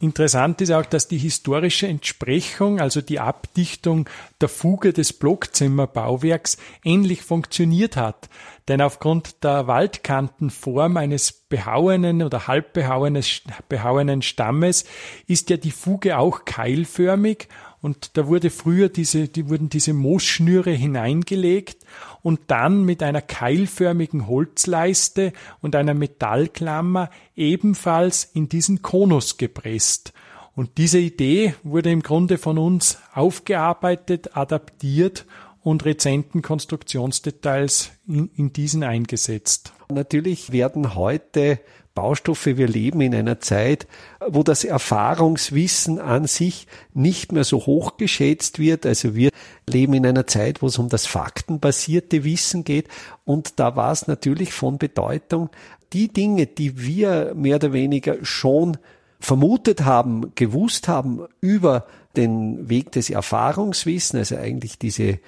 Interessant 0.02 0.62
ist 0.62 0.72
auch, 0.72 0.86
dass 0.86 1.10
die 1.10 1.18
historische 1.18 1.86
Entsprechung, 1.86 2.80
also 2.80 3.02
die 3.02 3.20
Abdichtung 3.20 4.10
der 4.40 4.48
Fuge 4.48 4.94
des 4.94 5.12
Blockzimmerbauwerks 5.12 6.58
ähnlich 6.86 7.22
funktioniert 7.22 7.98
hat. 7.98 8.30
Denn 8.70 8.82
aufgrund 8.82 9.44
der 9.44 9.68
Waldkantenform 9.68 10.96
eines 10.96 11.34
behauenen 11.34 12.24
oder 12.24 12.48
halbbehauenen 12.48 14.22
Stammes 14.22 14.86
ist 15.28 15.50
ja 15.50 15.58
die 15.58 15.72
Fuge 15.72 16.18
auch 16.18 16.46
keilförmig 16.46 17.50
und 17.82 18.18
da 18.18 18.28
wurde 18.28 18.50
früher 18.50 18.90
diese, 18.90 19.28
die 19.28 19.50
wurden 19.50 19.70
diese 19.70 19.94
Moosschnüre 19.94 20.72
hineingelegt 20.72 21.86
und 22.22 22.40
dann 22.48 22.84
mit 22.84 23.02
einer 23.02 23.22
keilförmigen 23.22 24.28
Holzleiste 24.28 25.32
und 25.62 25.76
einer 25.76 25.94
Metallklammer 25.94 27.10
ebenfalls 27.36 28.30
in 28.34 28.50
diesen 28.50 28.82
Konus 28.82 29.38
gepresst. 29.38 30.14
Und 30.56 30.78
diese 30.78 31.00
Idee 31.00 31.56
wurde 31.64 31.90
im 31.90 32.02
Grunde 32.02 32.38
von 32.38 32.58
uns 32.58 32.98
aufgearbeitet, 33.14 34.36
adaptiert 34.36 35.26
und 35.62 35.86
rezenten 35.86 36.42
Konstruktionsdetails 36.42 37.92
in, 38.08 38.30
in 38.36 38.54
diesen 38.54 38.84
eingesetzt. 38.84 39.74
Natürlich 39.90 40.52
werden 40.52 40.96
heute 40.96 41.60
Baustoffe. 41.96 42.46
Wir 42.46 42.68
leben 42.68 43.02
in 43.02 43.14
einer 43.14 43.42
Zeit, 43.42 43.88
wo 44.26 44.44
das 44.44 44.64
Erfahrungswissen 44.64 46.00
an 46.00 46.28
sich 46.28 46.68
nicht 46.94 47.32
mehr 47.32 47.44
so 47.44 47.66
hoch 47.66 47.98
geschätzt 47.98 48.60
wird. 48.60 48.86
Also 48.86 49.16
wir 49.16 49.32
leben 49.68 49.94
in 49.94 50.06
einer 50.06 50.28
Zeit, 50.28 50.62
wo 50.62 50.68
es 50.68 50.78
um 50.78 50.88
das 50.88 51.06
faktenbasierte 51.06 52.24
Wissen 52.24 52.64
geht. 52.64 52.88
Und 53.26 53.60
da 53.60 53.76
war 53.76 53.92
es 53.92 54.08
natürlich 54.08 54.54
von 54.54 54.78
Bedeutung, 54.78 55.50
die 55.92 56.08
Dinge, 56.08 56.46
die 56.46 56.80
wir 56.80 57.34
mehr 57.36 57.58
oder 57.58 57.74
weniger 57.74 58.24
schon 58.24 58.78
vermutet 59.20 59.84
haben, 59.84 60.34
gewusst 60.36 60.88
haben 60.88 61.28
über 61.42 61.86
den 62.16 62.70
Weg 62.70 62.92
des 62.92 63.10
Erfahrungswissens, 63.10 64.32
also 64.32 64.44
eigentlich 64.44 64.78
diese 64.78 65.20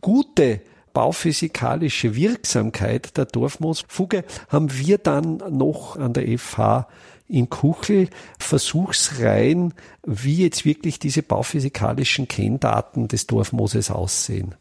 gute 0.00 0.60
bauphysikalische 0.92 2.14
Wirksamkeit 2.14 3.16
der 3.16 3.26
Dorfmoosfuge 3.26 4.24
haben 4.48 4.76
wir 4.76 4.98
dann 4.98 5.36
noch 5.50 5.96
an 5.96 6.12
der 6.12 6.38
FH 6.38 6.88
in 7.28 7.50
Kuchel 7.50 8.08
Versuchsreihen, 8.38 9.74
wie 10.04 10.42
jetzt 10.42 10.64
wirklich 10.64 10.98
diese 10.98 11.22
bauphysikalischen 11.22 12.26
Kenndaten 12.26 13.06
des 13.06 13.26
Dorfmooses 13.26 13.90
aussehen. 13.90 14.54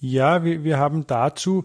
Ja, 0.00 0.42
wir, 0.42 0.64
wir 0.64 0.78
haben 0.78 1.06
dazu 1.06 1.64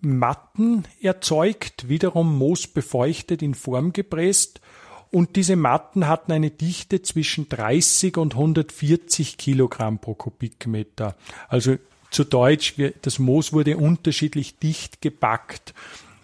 Matten 0.00 0.84
erzeugt, 1.00 1.88
wiederum 1.88 2.36
moosbefeuchtet 2.36 3.42
in 3.42 3.54
Form 3.54 3.92
gepresst. 3.92 4.60
Und 5.10 5.36
diese 5.36 5.56
Matten 5.56 6.06
hatten 6.06 6.32
eine 6.32 6.50
Dichte 6.50 7.00
zwischen 7.02 7.48
30 7.48 8.18
und 8.18 8.34
140 8.34 9.38
Kilogramm 9.38 9.98
pro 9.98 10.12
Kubikmeter. 10.14 11.16
Also 11.48 11.78
zu 12.10 12.24
Deutsch, 12.24 12.74
das 13.02 13.18
Moos 13.18 13.52
wurde 13.52 13.76
unterschiedlich 13.76 14.58
dicht 14.58 15.02
gebackt. 15.02 15.74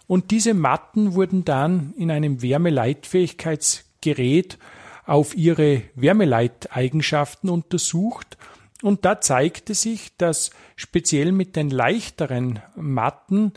Und 0.07 0.31
diese 0.31 0.55
Matten 0.55 1.15
wurden 1.15 1.45
dann 1.45 1.93
in 1.97 2.11
einem 2.11 2.41
Wärmeleitfähigkeitsgerät 2.43 4.59
auf 5.07 5.37
ihre 5.37 5.83
Wärmeleiteigenschaften 5.95 7.51
untersucht. 7.51 8.39
Und 8.83 9.05
da 9.05 9.21
zeigte 9.21 9.75
sich, 9.75 10.17
dass 10.17 10.51
speziell 10.77 11.31
mit 11.33 11.57
den 11.57 11.69
leichteren 11.71 12.61
Matten 12.77 13.53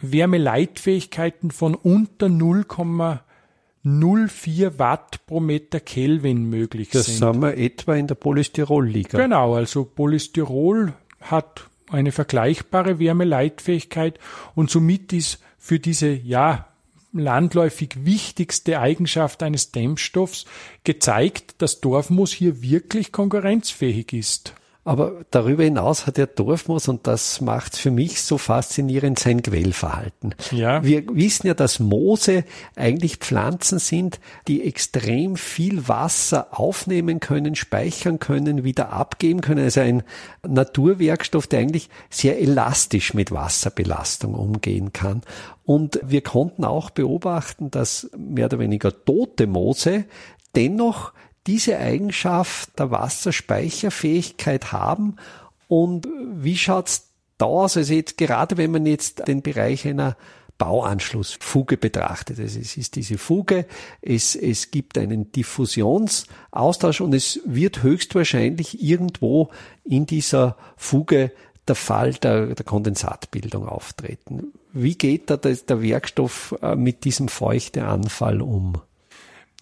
Wärmeleitfähigkeiten 0.00 1.50
von 1.50 1.74
unter 1.74 2.28
0,04 3.86 4.80
Watt 4.80 5.24
pro 5.26 5.38
Meter 5.38 5.78
Kelvin 5.78 6.50
möglich 6.50 6.90
das 6.90 7.06
sind. 7.06 7.22
Das 7.22 7.32
sind 7.32 7.42
wir 7.42 7.56
etwa 7.56 7.94
in 7.94 8.08
der 8.08 8.16
Polystyrol-Liga. 8.16 9.16
Genau, 9.16 9.54
also 9.54 9.84
Polystyrol 9.84 10.92
hat 11.20 11.68
eine 11.90 12.10
vergleichbare 12.10 12.98
Wärmeleitfähigkeit 12.98 14.18
und 14.56 14.70
somit 14.70 15.12
ist 15.12 15.40
für 15.56 15.78
diese, 15.78 16.08
ja, 16.08 16.66
landläufig 17.12 18.04
wichtigste 18.04 18.80
Eigenschaft 18.80 19.42
eines 19.42 19.72
Dämmstoffs 19.72 20.46
gezeigt, 20.84 21.54
dass 21.58 21.80
Dorfmoos 21.80 22.32
hier 22.32 22.62
wirklich 22.62 23.12
konkurrenzfähig 23.12 24.12
ist. 24.12 24.52
Aber 24.86 25.24
darüber 25.32 25.64
hinaus 25.64 26.06
hat 26.06 26.16
der 26.16 26.28
Dorfmoos, 26.28 26.86
und 26.86 27.08
das 27.08 27.40
macht 27.40 27.76
für 27.76 27.90
mich 27.90 28.22
so 28.22 28.38
faszinierend, 28.38 29.18
sein 29.18 29.42
Quellverhalten. 29.42 30.36
Ja. 30.52 30.84
Wir 30.84 31.02
wissen 31.08 31.48
ja, 31.48 31.54
dass 31.54 31.80
Moose 31.80 32.44
eigentlich 32.76 33.16
Pflanzen 33.16 33.80
sind, 33.80 34.20
die 34.46 34.62
extrem 34.62 35.34
viel 35.34 35.88
Wasser 35.88 36.46
aufnehmen 36.52 37.18
können, 37.18 37.56
speichern 37.56 38.20
können, 38.20 38.62
wieder 38.62 38.92
abgeben 38.92 39.40
können. 39.40 39.64
Also 39.64 39.80
ein 39.80 40.04
Naturwerkstoff, 40.46 41.48
der 41.48 41.58
eigentlich 41.58 41.88
sehr 42.08 42.40
elastisch 42.40 43.12
mit 43.12 43.32
Wasserbelastung 43.32 44.34
umgehen 44.34 44.92
kann. 44.92 45.22
Und 45.64 45.98
wir 46.04 46.20
konnten 46.20 46.64
auch 46.64 46.90
beobachten, 46.90 47.72
dass 47.72 48.08
mehr 48.16 48.44
oder 48.44 48.60
weniger 48.60 49.04
tote 49.04 49.48
Moose 49.48 50.04
dennoch 50.54 51.12
diese 51.46 51.78
Eigenschaft 51.78 52.78
der 52.78 52.90
Wasserspeicherfähigkeit 52.90 54.72
haben 54.72 55.16
und 55.68 56.08
wie 56.34 56.56
schaut's 56.56 57.08
da 57.38 57.46
aus? 57.46 57.76
Also 57.76 57.94
jetzt 57.94 58.16
gerade 58.18 58.56
wenn 58.56 58.70
man 58.70 58.86
jetzt 58.86 59.26
den 59.28 59.42
Bereich 59.42 59.86
einer 59.86 60.16
Bauanschlussfuge 60.58 61.76
betrachtet. 61.76 62.40
Also 62.40 62.58
es 62.58 62.76
ist 62.76 62.96
diese 62.96 63.18
Fuge, 63.18 63.66
es, 64.00 64.34
es 64.34 64.70
gibt 64.70 64.96
einen 64.96 65.30
Diffusionsaustausch 65.32 67.00
und 67.00 67.14
es 67.14 67.40
wird 67.44 67.82
höchstwahrscheinlich 67.82 68.82
irgendwo 68.82 69.50
in 69.84 70.06
dieser 70.06 70.56
Fuge 70.76 71.32
der 71.68 71.74
Fall 71.74 72.14
der, 72.14 72.54
der 72.54 72.64
Kondensatbildung 72.64 73.68
auftreten. 73.68 74.52
Wie 74.72 74.94
geht 74.94 75.30
da 75.30 75.36
der 75.36 75.82
Werkstoff 75.82 76.54
äh, 76.62 76.76
mit 76.76 77.04
diesem 77.04 77.28
Feuchteanfall 77.28 78.40
um? 78.40 78.80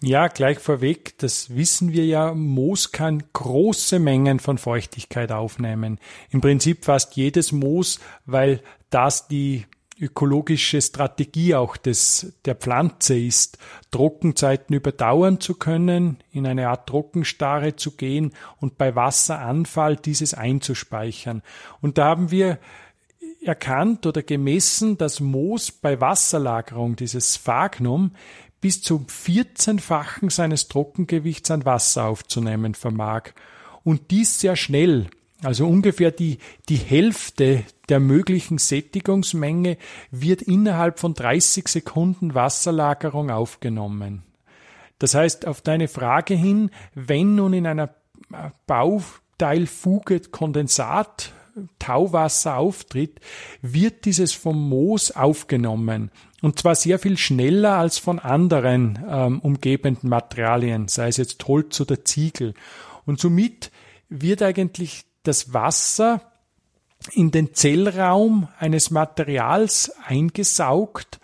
Ja, 0.01 0.27
gleich 0.27 0.59
vorweg, 0.59 1.17
das 1.19 1.55
wissen 1.55 1.93
wir 1.93 2.05
ja, 2.05 2.33
Moos 2.33 2.91
kann 2.91 3.23
große 3.31 3.97
Mengen 3.99 4.39
von 4.39 4.57
Feuchtigkeit 4.57 5.31
aufnehmen. 5.31 5.99
Im 6.29 6.41
Prinzip 6.41 6.83
fast 6.83 7.15
jedes 7.15 7.53
Moos, 7.53 7.99
weil 8.25 8.61
das 8.89 9.27
die 9.27 9.65
ökologische 9.97 10.81
Strategie 10.81 11.55
auch 11.55 11.77
des, 11.77 12.33
der 12.43 12.55
Pflanze 12.55 13.17
ist, 13.17 13.57
Trockenzeiten 13.91 14.75
überdauern 14.75 15.39
zu 15.39 15.55
können, 15.55 16.17
in 16.31 16.45
eine 16.45 16.67
Art 16.67 16.87
Trockenstarre 16.87 17.77
zu 17.77 17.91
gehen 17.91 18.33
und 18.59 18.77
bei 18.77 18.95
Wasseranfall 18.95 19.95
dieses 19.95 20.33
einzuspeichern. 20.33 21.41
Und 21.81 21.97
da 21.97 22.05
haben 22.05 22.31
wir 22.31 22.59
erkannt 23.41 24.05
oder 24.05 24.23
gemessen, 24.23 24.97
dass 24.97 25.19
Moos 25.19 25.71
bei 25.71 26.01
Wasserlagerung, 26.01 26.95
dieses 26.95 27.35
Sphagnum, 27.35 28.11
bis 28.61 28.81
zum 28.81 29.05
14-fachen 29.05 30.29
seines 30.29 30.67
Trockengewichts 30.67 31.51
an 31.51 31.65
Wasser 31.65 32.05
aufzunehmen 32.05 32.75
vermag. 32.75 33.31
Und 33.83 34.11
dies 34.11 34.39
sehr 34.39 34.55
schnell, 34.55 35.07
also 35.43 35.67
ungefähr 35.67 36.11
die, 36.11 36.39
die 36.69 36.77
Hälfte 36.77 37.63
der 37.89 37.99
möglichen 37.99 38.57
Sättigungsmenge 38.57 39.77
wird 40.09 40.41
innerhalb 40.41 40.99
von 40.99 41.13
30 41.13 41.67
Sekunden 41.67 42.33
Wasserlagerung 42.33 43.29
aufgenommen. 43.29 44.23
Das 44.97 45.13
heißt, 45.13 45.45
auf 45.45 45.61
deine 45.61 45.87
Frage 45.87 46.33
hin, 46.33 46.71
wenn 46.93 47.35
nun 47.35 47.53
in 47.53 47.67
einer 47.67 47.93
Bauteilfuge 48.65 50.21
Kondensat 50.31 51.33
Tauwasser 51.79 52.57
auftritt, 52.57 53.19
wird 53.61 54.05
dieses 54.05 54.33
vom 54.33 54.69
Moos 54.69 55.11
aufgenommen. 55.11 56.11
Und 56.41 56.59
zwar 56.59 56.75
sehr 56.75 56.99
viel 56.99 57.17
schneller 57.17 57.77
als 57.77 57.97
von 57.97 58.19
anderen 58.19 58.99
ähm, 59.09 59.39
umgebenden 59.39 60.09
Materialien, 60.09 60.87
sei 60.87 61.07
es 61.07 61.17
jetzt 61.17 61.47
Holz 61.47 61.79
oder 61.81 62.03
Ziegel. 62.03 62.53
Und 63.05 63.19
somit 63.19 63.71
wird 64.09 64.41
eigentlich 64.41 65.05
das 65.23 65.53
Wasser 65.53 66.21
in 67.13 67.31
den 67.31 67.53
Zellraum 67.53 68.47
eines 68.59 68.91
Materials 68.91 69.91
eingesaugt 70.05 71.19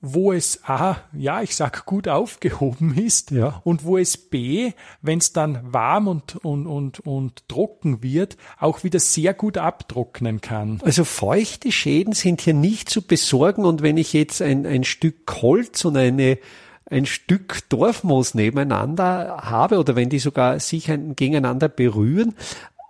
wo 0.00 0.32
es 0.32 0.64
A, 0.64 0.96
ja, 1.12 1.42
ich 1.42 1.54
sag 1.54 1.84
gut 1.84 2.08
aufgehoben 2.08 2.96
ist 2.96 3.30
ja. 3.30 3.60
und 3.64 3.84
wo 3.84 3.98
es 3.98 4.16
B, 4.16 4.72
wenn 5.02 5.18
es 5.18 5.32
dann 5.32 5.60
warm 5.72 6.08
und, 6.08 6.36
und, 6.36 6.66
und, 6.66 7.00
und 7.00 7.48
trocken 7.48 8.02
wird, 8.02 8.36
auch 8.58 8.82
wieder 8.82 8.98
sehr 8.98 9.34
gut 9.34 9.58
abtrocknen 9.58 10.40
kann. 10.40 10.80
Also 10.84 11.04
feuchte 11.04 11.70
Schäden 11.70 12.14
sind 12.14 12.40
hier 12.40 12.54
nicht 12.54 12.88
zu 12.88 13.02
besorgen 13.02 13.64
und 13.64 13.82
wenn 13.82 13.98
ich 13.98 14.12
jetzt 14.12 14.40
ein, 14.40 14.66
ein 14.66 14.84
Stück 14.84 15.42
Holz 15.42 15.84
und 15.84 15.96
eine 15.96 16.38
ein 16.86 17.06
Stück 17.06 17.68
Dorfmoos 17.68 18.34
nebeneinander 18.34 19.42
habe 19.42 19.78
oder 19.78 19.94
wenn 19.94 20.08
die 20.08 20.18
sogar 20.18 20.58
sich 20.58 20.86
gegeneinander 20.86 21.68
berühren, 21.68 22.34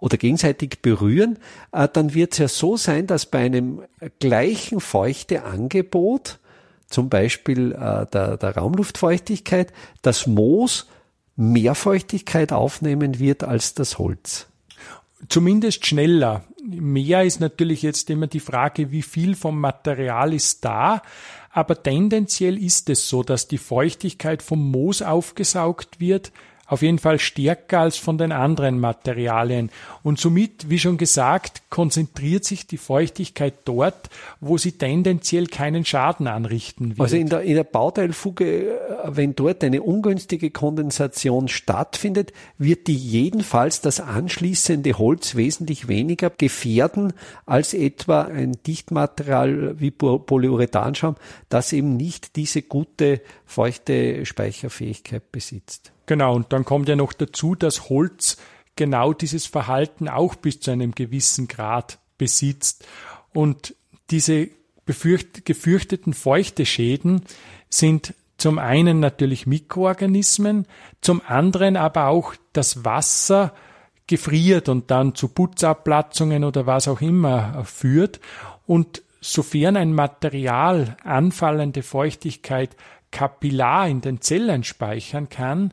oder 0.00 0.16
gegenseitig 0.16 0.80
berühren, 0.80 1.38
äh, 1.72 1.86
dann 1.92 2.14
wird 2.14 2.32
es 2.32 2.38
ja 2.38 2.48
so 2.48 2.76
sein, 2.76 3.06
dass 3.06 3.26
bei 3.26 3.40
einem 3.40 3.82
gleichen 4.18 4.80
Feuchteangebot 4.80 6.39
zum 6.90 7.08
Beispiel 7.08 7.72
äh, 7.72 8.06
der, 8.06 8.36
der 8.36 8.56
Raumluftfeuchtigkeit, 8.56 9.72
das 10.02 10.26
Moos 10.26 10.88
mehr 11.36 11.74
Feuchtigkeit 11.74 12.52
aufnehmen 12.52 13.18
wird 13.18 13.44
als 13.44 13.74
das 13.74 13.98
Holz. 13.98 14.46
Zumindest 15.28 15.86
schneller. 15.86 16.44
Mehr 16.62 17.24
ist 17.24 17.40
natürlich 17.40 17.82
jetzt 17.82 18.10
immer 18.10 18.26
die 18.26 18.40
Frage, 18.40 18.90
wie 18.90 19.02
viel 19.02 19.34
vom 19.34 19.58
Material 19.58 20.34
ist 20.34 20.64
da. 20.64 21.02
Aber 21.50 21.82
tendenziell 21.82 22.62
ist 22.62 22.90
es 22.90 23.08
so, 23.08 23.22
dass 23.22 23.48
die 23.48 23.58
Feuchtigkeit 23.58 24.42
vom 24.42 24.70
Moos 24.70 25.02
aufgesaugt 25.02 25.98
wird, 25.98 26.32
auf 26.70 26.82
jeden 26.82 26.98
Fall 26.98 27.18
stärker 27.18 27.80
als 27.80 27.96
von 27.96 28.16
den 28.16 28.30
anderen 28.30 28.78
Materialien. 28.78 29.70
Und 30.04 30.20
somit, 30.20 30.70
wie 30.70 30.78
schon 30.78 30.98
gesagt, 30.98 31.62
konzentriert 31.68 32.44
sich 32.44 32.68
die 32.68 32.76
Feuchtigkeit 32.76 33.54
dort, 33.64 34.08
wo 34.40 34.56
sie 34.56 34.72
tendenziell 34.72 35.48
keinen 35.48 35.84
Schaden 35.84 36.28
anrichten 36.28 36.90
wird. 36.90 37.00
Also 37.00 37.16
in 37.16 37.28
der, 37.28 37.42
in 37.42 37.56
der 37.56 37.64
Bauteilfuge, 37.64 38.78
wenn 39.04 39.34
dort 39.34 39.64
eine 39.64 39.82
ungünstige 39.82 40.50
Kondensation 40.52 41.48
stattfindet, 41.48 42.32
wird 42.56 42.86
die 42.86 42.96
jedenfalls 42.96 43.80
das 43.80 43.98
anschließende 43.98 44.96
Holz 44.96 45.34
wesentlich 45.34 45.88
weniger 45.88 46.30
gefährden 46.30 47.14
als 47.46 47.74
etwa 47.74 48.22
ein 48.22 48.56
Dichtmaterial 48.64 49.80
wie 49.80 49.90
Polyurethanschaum, 49.90 51.16
das 51.48 51.72
eben 51.72 51.96
nicht 51.96 52.36
diese 52.36 52.62
gute 52.62 53.22
feuchte 53.50 54.24
Speicherfähigkeit 54.24 55.32
besitzt. 55.32 55.92
Genau, 56.06 56.36
und 56.36 56.52
dann 56.52 56.64
kommt 56.64 56.88
ja 56.88 56.94
noch 56.94 57.12
dazu, 57.12 57.54
dass 57.54 57.88
Holz 57.90 58.36
genau 58.76 59.12
dieses 59.12 59.46
Verhalten 59.46 60.08
auch 60.08 60.36
bis 60.36 60.60
zu 60.60 60.70
einem 60.70 60.92
gewissen 60.92 61.48
Grad 61.48 61.98
besitzt. 62.16 62.86
Und 63.32 63.74
diese 64.10 64.48
befürcht, 64.86 65.44
gefürchteten 65.44 66.14
feuchte 66.14 66.64
Schäden 66.64 67.22
sind 67.68 68.14
zum 68.38 68.58
einen 68.58 69.00
natürlich 69.00 69.46
Mikroorganismen, 69.46 70.66
zum 71.00 71.20
anderen 71.26 71.76
aber 71.76 72.06
auch 72.06 72.34
das 72.52 72.84
Wasser 72.84 73.52
gefriert 74.06 74.68
und 74.68 74.90
dann 74.90 75.14
zu 75.14 75.28
Putzabplatzungen 75.28 76.44
oder 76.44 76.66
was 76.66 76.88
auch 76.88 77.00
immer 77.00 77.64
führt. 77.64 78.20
Und 78.66 79.02
sofern 79.20 79.76
ein 79.76 79.92
Material 79.92 80.96
anfallende 81.04 81.82
Feuchtigkeit 81.82 82.76
kapillar 83.10 83.88
in 83.88 84.00
den 84.00 84.20
Zellen 84.20 84.64
speichern 84.64 85.28
kann, 85.28 85.72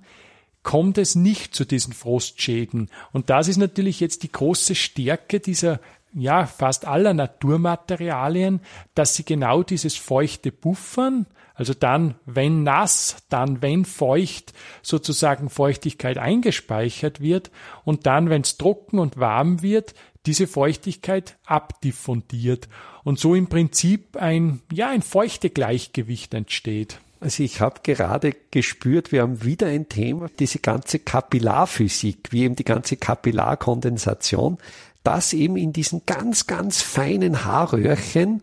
kommt 0.63 0.97
es 0.97 1.15
nicht 1.15 1.55
zu 1.55 1.65
diesen 1.65 1.93
Frostschäden. 1.93 2.89
Und 3.13 3.29
das 3.29 3.47
ist 3.47 3.57
natürlich 3.57 3.99
jetzt 3.99 4.23
die 4.23 4.31
große 4.31 4.75
Stärke 4.75 5.39
dieser 5.39 5.79
ja, 6.13 6.45
fast 6.45 6.85
aller 6.85 7.13
Naturmaterialien, 7.13 8.61
dass 8.95 9.15
sie 9.15 9.23
genau 9.23 9.63
dieses 9.63 9.95
feuchte 9.95 10.51
Buffern, 10.51 11.27
also 11.53 11.73
dann, 11.73 12.15
wenn 12.25 12.63
nass, 12.63 13.17
dann, 13.29 13.61
wenn 13.61 13.85
feucht, 13.85 14.53
sozusagen 14.81 15.49
Feuchtigkeit 15.49 16.17
eingespeichert 16.17 17.19
wird 17.19 17.49
und 17.83 18.05
dann, 18.05 18.29
wenn 18.29 18.41
es 18.41 18.57
trocken 18.57 18.99
und 18.99 19.17
warm 19.17 19.61
wird, 19.61 19.95
diese 20.25 20.47
Feuchtigkeit 20.47 21.37
abdiffundiert 21.45 22.67
und 23.03 23.19
so 23.19 23.33
im 23.33 23.47
Prinzip 23.47 24.17
ein, 24.17 24.61
ja, 24.71 24.89
ein 24.89 25.01
feuchte 25.01 25.49
Gleichgewicht 25.49 26.33
entsteht. 26.33 26.99
Also 27.19 27.43
ich 27.43 27.61
habe 27.61 27.81
gerade 27.83 28.35
gespürt, 28.51 29.11
wir 29.11 29.21
haben 29.21 29.43
wieder 29.43 29.67
ein 29.67 29.89
Thema, 29.89 30.29
diese 30.39 30.59
ganze 30.59 30.99
Kapillarphysik, 30.99 32.31
wie 32.31 32.43
eben 32.43 32.55
die 32.55 32.63
ganze 32.63 32.97
Kapillarkondensation, 32.97 34.57
dass 35.03 35.33
eben 35.33 35.57
in 35.57 35.73
diesen 35.73 36.05
ganz, 36.05 36.47
ganz 36.47 36.81
feinen 36.81 37.45
Haarröhrchen 37.45 38.41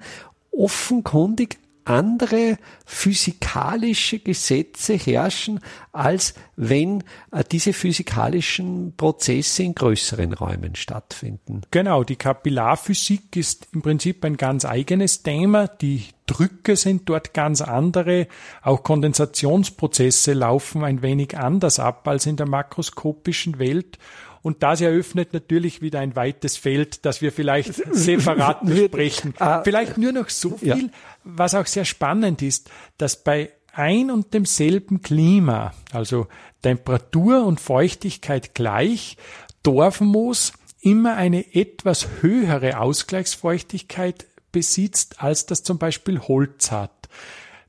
offenkundig 0.51 1.59
andere 1.85 2.59
physikalische 2.87 4.19
Gesetze 4.19 4.95
herrschen, 4.95 5.61
als 5.93 6.35
wenn 6.57 7.05
äh, 7.31 7.45
diese 7.51 7.73
physikalischen 7.73 8.95
Prozesse 8.97 9.63
in 9.63 9.75
größeren 9.75 10.33
Räumen 10.33 10.75
stattfinden. 10.75 11.63
Genau, 11.71 12.05
die 12.05 12.17
Kapillarphysik 12.17 13.37
ist 13.37 13.69
im 13.73 13.83
Prinzip 13.83 14.25
ein 14.25 14.37
ganz 14.37 14.65
eigenes 14.65 15.23
Thema. 15.23 15.69
Die 15.69 16.05
Drücke 16.27 16.77
sind 16.77 17.09
dort 17.09 17.35
ganz 17.35 17.61
andere. 17.61 18.29
Auch 18.63 18.83
Kondensationsprozesse 18.83 20.33
laufen 20.33 20.85
ein 20.85 21.03
wenig 21.03 21.37
anders 21.37 21.79
ab 21.79 22.07
als 22.09 22.27
in 22.27 22.37
der 22.37 22.49
makroskopischen 22.49 23.59
Welt. 23.59 23.99
Und 24.43 24.63
das 24.63 24.83
eröffnet 24.83 25.33
natürlich 25.33 25.81
wieder 25.81 26.01
ein 26.01 26.17
weites 26.17 26.59
Feld, 26.59 27.07
das 27.07 27.23
wir 27.23 27.33
vielleicht 27.33 27.75
separat 27.95 28.65
besprechen. 28.65 29.35
Ah. 29.39 29.63
vielleicht 29.63 29.97
nur 29.97 30.13
noch 30.13 30.29
so 30.29 30.59
viel, 30.59 30.69
ja. 30.69 30.89
was 31.25 31.55
auch 31.55 31.67
sehr 31.67 31.87
spannend 31.87 32.43
ist, 32.43 32.71
dass 32.99 33.23
bei 33.23 33.53
ein 33.73 34.11
und 34.11 34.35
demselben 34.35 35.01
Klima, 35.01 35.73
also 35.93 36.29
Temperatur 36.63 37.45
und 37.45 37.59
Feuchtigkeit 37.61 38.55
gleich, 38.55 39.17
Dorfmoos 39.63 40.53
immer 40.81 41.17
eine 41.17 41.55
etwas 41.55 42.07
höhere 42.21 42.79
Ausgleichsfeuchtigkeit 42.79 44.27
besitzt, 44.55 45.21
als 45.21 45.45
das 45.45 45.63
zum 45.65 45.79
Beispiel 45.79 46.21
Holz 46.21 46.71
hat. 46.71 47.09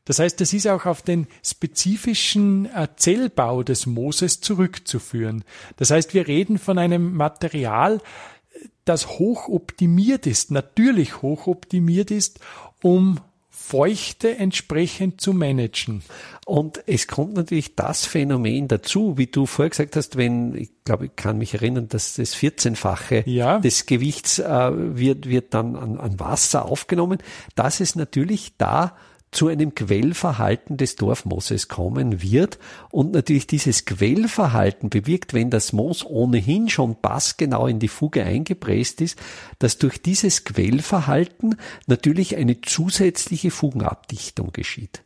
Das 0.06 0.20
heißt, 0.20 0.40
es 0.42 0.54
ist 0.54 0.68
auch 0.68 0.86
auf 0.86 1.02
den 1.02 1.28
spezifischen 1.44 2.68
äh, 2.68 2.88
Zellbau 2.96 3.64
des 3.64 3.88
Mooses 3.88 4.40
zurückzuführen. 4.40 5.44
Das 5.78 5.90
heißt, 5.90 6.14
wir 6.14 6.28
reden 6.28 6.60
von 6.60 6.78
einem 6.78 7.16
Material, 7.16 8.02
das 8.86 9.20
hoch 9.20 9.50
optimiert 9.50 10.28
ist, 10.28 10.52
natürlich 10.52 11.24
hoch 11.24 11.48
optimiert 11.48 12.12
ist, 12.12 12.40
um 12.84 13.20
Feuchte 13.68 14.38
entsprechend 14.38 15.20
zu 15.20 15.34
managen. 15.34 16.04
Und 16.46 16.84
es 16.86 17.08
kommt 17.08 17.34
natürlich 17.34 17.76
das 17.76 18.06
Phänomen 18.06 18.68
dazu, 18.68 19.18
wie 19.18 19.26
du 19.26 19.48
vorher 19.48 19.72
gesagt 19.72 19.96
hast, 19.96 20.18
wenn, 20.18 20.56
ich 20.56 20.70
glaube, 20.84 21.08
ich 21.08 21.16
kann 21.16 21.40
mich 21.40 21.56
erinnern, 21.56 21.88
dass 21.90 22.14
das 22.14 22.36
14-fache 22.36 23.28
ja. 23.28 23.58
des 23.58 23.88
Gewichts 23.88 24.38
äh, 24.38 24.72
wird, 24.72 25.28
wird 25.28 25.56
dann 25.56 25.76
an, 25.76 25.98
an 25.98 26.20
Wasser 26.20 26.66
aufgenommen, 26.66 27.18
dass 27.56 27.80
es 27.80 27.96
natürlich 27.96 28.54
da 28.58 28.96
zu 29.36 29.48
einem 29.48 29.76
Quellverhalten 29.76 30.78
des 30.78 30.96
Dorfmooses 30.96 31.68
kommen 31.68 32.22
wird. 32.22 32.58
Und 32.90 33.12
natürlich 33.12 33.48
dieses 33.48 33.86
Quellverhalten 33.86 34.90
bewirkt, 34.90 35.34
wenn 35.34 35.50
das 35.50 35.74
Moos 35.74 36.06
ohnehin 36.06 36.70
schon 36.70 36.96
passgenau 36.96 37.68
in 37.68 37.80
die 37.80 37.88
Fuge 37.88 38.24
eingepresst 38.24 39.02
ist, 39.02 39.20
dass 39.60 39.78
durch 39.78 40.02
dieses 40.02 40.46
Quellverhalten 40.46 41.58
natürlich 41.86 42.38
eine 42.38 42.62
zusätzliche 42.62 43.52
Fugenabdichtung 43.52 44.52
geschieht. 44.54 45.04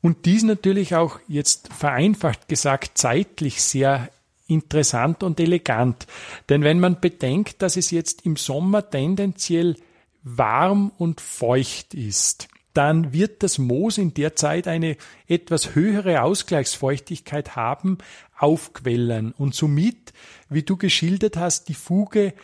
Und 0.00 0.26
dies 0.26 0.42
natürlich 0.42 0.94
auch 0.94 1.18
jetzt 1.26 1.72
vereinfacht 1.72 2.48
gesagt 2.48 2.98
zeitlich 2.98 3.62
sehr 3.62 4.10
interessant 4.46 5.22
und 5.22 5.38
elegant. 5.40 6.06
Denn 6.48 6.62
wenn 6.62 6.80
man 6.80 7.00
bedenkt, 7.00 7.62
dass 7.62 7.76
es 7.76 7.90
jetzt 7.90 8.24
im 8.24 8.36
Sommer 8.36 8.88
tendenziell 8.90 9.76
warm 10.22 10.90
und 10.98 11.20
feucht 11.20 11.94
ist, 11.94 12.48
dann 12.78 13.12
wird 13.12 13.42
das 13.42 13.58
Moos 13.58 13.98
in 13.98 14.14
der 14.14 14.36
Zeit 14.36 14.68
eine 14.68 14.96
etwas 15.26 15.74
höhere 15.74 16.22
Ausgleichsfeuchtigkeit 16.22 17.56
haben, 17.56 17.98
aufquellen 18.38 19.32
und 19.32 19.52
somit, 19.56 20.12
wie 20.48 20.62
du 20.62 20.76
geschildert 20.76 21.36
hast, 21.36 21.68
die 21.68 21.74
Fuge 21.74 22.34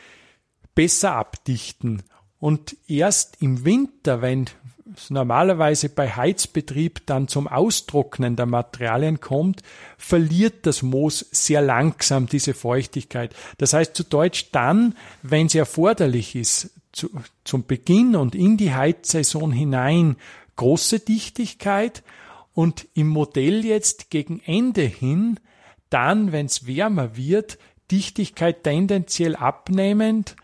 besser 0.74 1.12
abdichten. 1.12 2.02
Und 2.40 2.76
erst 2.88 3.40
im 3.42 3.64
Winter, 3.64 4.22
wenn 4.22 4.46
es 4.96 5.08
normalerweise 5.08 5.88
bei 5.88 6.10
Heizbetrieb 6.10 7.06
dann 7.06 7.28
zum 7.28 7.46
Austrocknen 7.46 8.34
der 8.34 8.46
Materialien 8.46 9.20
kommt, 9.20 9.62
verliert 9.96 10.66
das 10.66 10.82
Moos 10.82 11.24
sehr 11.30 11.62
langsam 11.62 12.26
diese 12.26 12.54
Feuchtigkeit. 12.54 13.32
Das 13.58 13.72
heißt 13.72 13.94
zu 13.94 14.02
Deutsch 14.02 14.50
dann, 14.50 14.96
wenn 15.22 15.46
es 15.46 15.54
erforderlich 15.54 16.34
ist, 16.34 16.70
zu, 16.94 17.10
zum 17.44 17.66
Beginn 17.66 18.16
und 18.16 18.34
in 18.34 18.56
die 18.56 18.74
Heizsaison 18.74 19.52
hinein 19.52 20.16
große 20.56 21.00
Dichtigkeit 21.00 22.02
und 22.52 22.86
im 22.94 23.08
Modell 23.08 23.64
jetzt 23.64 24.10
gegen 24.10 24.40
Ende 24.40 24.82
hin, 24.82 25.40
dann, 25.90 26.32
wenn 26.32 26.46
es 26.46 26.66
wärmer 26.66 27.16
wird, 27.16 27.58
Dichtigkeit 27.90 28.62
tendenziell 28.64 29.36
abnehmend, 29.36 30.36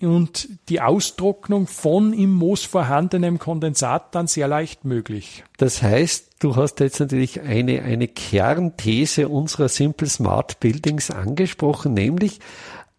und 0.00 0.48
die 0.68 0.80
Austrocknung 0.80 1.66
von 1.66 2.12
im 2.12 2.32
Moos 2.34 2.64
vorhandenem 2.64 3.38
Kondensat 3.38 4.14
dann 4.14 4.26
sehr 4.26 4.48
leicht 4.48 4.84
möglich. 4.84 5.44
Das 5.56 5.82
heißt, 5.82 6.36
du 6.38 6.56
hast 6.56 6.80
jetzt 6.80 7.00
natürlich 7.00 7.40
eine, 7.40 7.82
eine 7.82 8.08
Kernthese 8.08 9.28
unserer 9.28 9.68
Simple 9.68 10.08
Smart 10.08 10.60
Buildings 10.60 11.10
angesprochen, 11.10 11.94
nämlich 11.94 12.40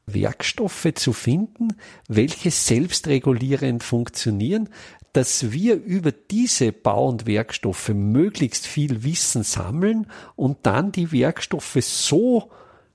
Werkstoffe 0.08 0.88
zu 0.96 1.13
finden, 1.13 1.76
welche 2.08 2.50
selbstregulierend 2.50 3.84
funktionieren, 3.84 4.70
dass 5.12 5.52
wir 5.52 5.76
über 5.76 6.12
diese 6.12 6.72
Bau- 6.72 7.10
und 7.10 7.26
Werkstoffe 7.26 7.89
möglichst 7.89 8.65
viel 8.65 9.04
Wissen 9.04 9.43
sammeln 9.43 10.08
und 10.36 10.60
dann 10.63 10.91
die 10.91 11.12
Werkstoffe 11.12 11.78
so 11.82 12.52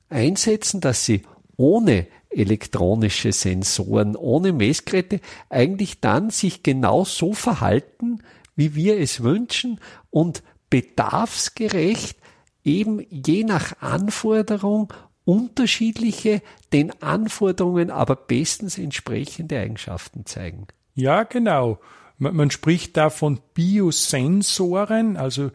einsetzen, 0.08 0.80
dass 0.80 1.04
sie 1.04 1.22
ohne 1.56 2.06
elektronische 2.30 3.32
Sensoren, 3.32 4.16
ohne 4.16 4.52
Messgeräte 4.52 5.20
eigentlich 5.50 6.00
dann 6.00 6.30
sich 6.30 6.62
genau 6.62 7.04
so 7.04 7.34
verhalten, 7.34 8.22
wie 8.56 8.74
wir 8.74 8.98
es 8.98 9.22
wünschen 9.22 9.80
und 10.10 10.42
bedarfsgerecht 10.70 12.16
eben 12.64 13.04
je 13.10 13.44
nach 13.44 13.80
Anforderung 13.80 14.92
unterschiedliche, 15.24 16.42
den 16.72 16.92
Anforderungen 17.02 17.90
aber 17.90 18.16
bestens 18.16 18.78
entsprechende 18.78 19.58
Eigenschaften 19.58 20.26
zeigen. 20.26 20.66
Ja, 20.94 21.22
genau. 21.22 21.78
Man, 22.18 22.36
man 22.36 22.50
spricht 22.50 22.96
da 22.96 23.10
von 23.10 23.40
Biosensoren, 23.54 25.16
also 25.16 25.50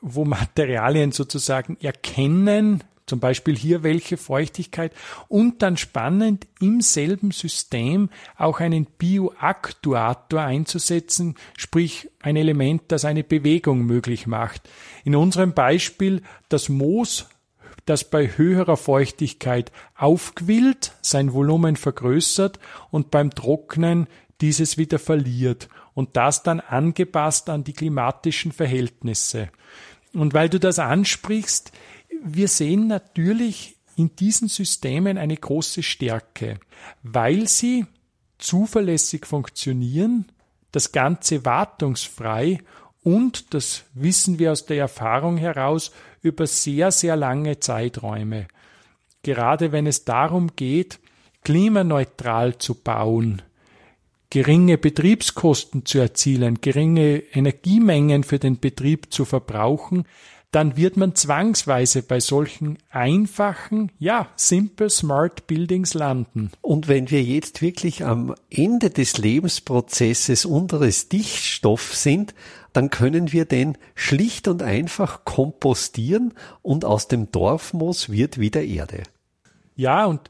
wo 0.00 0.24
Materialien 0.24 1.12
sozusagen 1.12 1.76
erkennen, 1.80 2.82
zum 3.06 3.20
Beispiel 3.20 3.56
hier 3.56 3.82
welche 3.82 4.16
Feuchtigkeit 4.16 4.92
und 5.28 5.62
dann 5.62 5.76
spannend 5.76 6.46
im 6.60 6.80
selben 6.80 7.30
System 7.30 8.10
auch 8.36 8.60
einen 8.60 8.86
Bioaktuator 8.86 10.40
einzusetzen, 10.40 11.36
sprich 11.56 12.10
ein 12.20 12.36
Element, 12.36 12.82
das 12.88 13.04
eine 13.04 13.24
Bewegung 13.24 13.84
möglich 13.84 14.26
macht. 14.26 14.68
In 15.04 15.16
unserem 15.16 15.52
Beispiel 15.52 16.22
das 16.48 16.68
Moos 16.68 17.26
das 17.84 18.08
bei 18.08 18.28
höherer 18.28 18.76
Feuchtigkeit 18.76 19.72
aufquillt, 19.96 20.92
sein 21.02 21.32
Volumen 21.32 21.76
vergrößert 21.76 22.58
und 22.90 23.10
beim 23.10 23.30
Trocknen 23.30 24.06
dieses 24.40 24.78
wieder 24.78 24.98
verliert 24.98 25.68
und 25.94 26.16
das 26.16 26.42
dann 26.42 26.60
angepasst 26.60 27.48
an 27.48 27.64
die 27.64 27.72
klimatischen 27.72 28.52
Verhältnisse. 28.52 29.50
Und 30.14 30.34
weil 30.34 30.48
du 30.48 30.60
das 30.60 30.78
ansprichst, 30.78 31.72
wir 32.24 32.48
sehen 32.48 32.86
natürlich 32.86 33.76
in 33.96 34.14
diesen 34.16 34.48
Systemen 34.48 35.18
eine 35.18 35.36
große 35.36 35.82
Stärke, 35.82 36.58
weil 37.02 37.48
sie 37.48 37.86
zuverlässig 38.38 39.26
funktionieren, 39.26 40.26
das 40.72 40.92
Ganze 40.92 41.44
wartungsfrei 41.44 42.58
und, 43.02 43.52
das 43.54 43.84
wissen 43.94 44.38
wir 44.38 44.52
aus 44.52 44.66
der 44.66 44.78
Erfahrung 44.78 45.36
heraus, 45.36 45.92
über 46.22 46.46
sehr, 46.46 46.90
sehr 46.92 47.16
lange 47.16 47.58
Zeiträume. 47.58 48.46
Gerade 49.22 49.72
wenn 49.72 49.86
es 49.86 50.04
darum 50.04 50.54
geht, 50.54 50.98
klimaneutral 51.42 52.58
zu 52.58 52.74
bauen, 52.74 53.42
geringe 54.30 54.78
Betriebskosten 54.78 55.84
zu 55.84 55.98
erzielen, 55.98 56.60
geringe 56.60 57.18
Energiemengen 57.32 58.24
für 58.24 58.38
den 58.38 58.60
Betrieb 58.60 59.12
zu 59.12 59.24
verbrauchen, 59.24 60.04
dann 60.52 60.76
wird 60.76 60.98
man 60.98 61.14
zwangsweise 61.14 62.02
bei 62.02 62.20
solchen 62.20 62.78
einfachen, 62.90 63.90
ja, 63.98 64.28
simple 64.36 64.90
smart 64.90 65.46
Buildings 65.46 65.94
landen. 65.94 66.52
Und 66.60 66.88
wenn 66.88 67.10
wir 67.10 67.22
jetzt 67.22 67.62
wirklich 67.62 68.04
am 68.04 68.34
Ende 68.50 68.90
des 68.90 69.16
Lebensprozesses 69.16 70.44
unseres 70.44 71.08
Dichtstoffs 71.08 72.02
sind, 72.02 72.34
dann 72.74 72.90
können 72.90 73.32
wir 73.32 73.46
den 73.46 73.78
schlicht 73.94 74.46
und 74.46 74.62
einfach 74.62 75.24
kompostieren 75.24 76.34
und 76.60 76.84
aus 76.84 77.08
dem 77.08 77.32
Dorfmoos 77.32 78.10
wird 78.10 78.38
wieder 78.38 78.62
Erde. 78.62 79.04
Ja, 79.74 80.04
und 80.04 80.20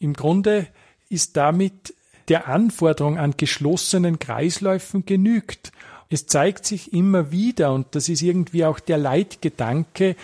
im 0.00 0.14
Grunde 0.14 0.66
ist 1.08 1.36
damit 1.36 1.94
der 2.28 2.48
Anforderung 2.48 3.18
an 3.18 3.34
geschlossenen 3.36 4.18
Kreisläufen 4.18 5.04
genügt. 5.06 5.70
Es 6.10 6.26
zeigt 6.26 6.66
sich 6.66 6.92
immer 6.92 7.30
wieder, 7.30 7.72
und 7.72 7.94
das 7.94 8.08
ist 8.08 8.20
irgendwie 8.20 8.64
auch 8.64 8.80
der 8.80 8.98
Leitgedanke, 8.98 10.16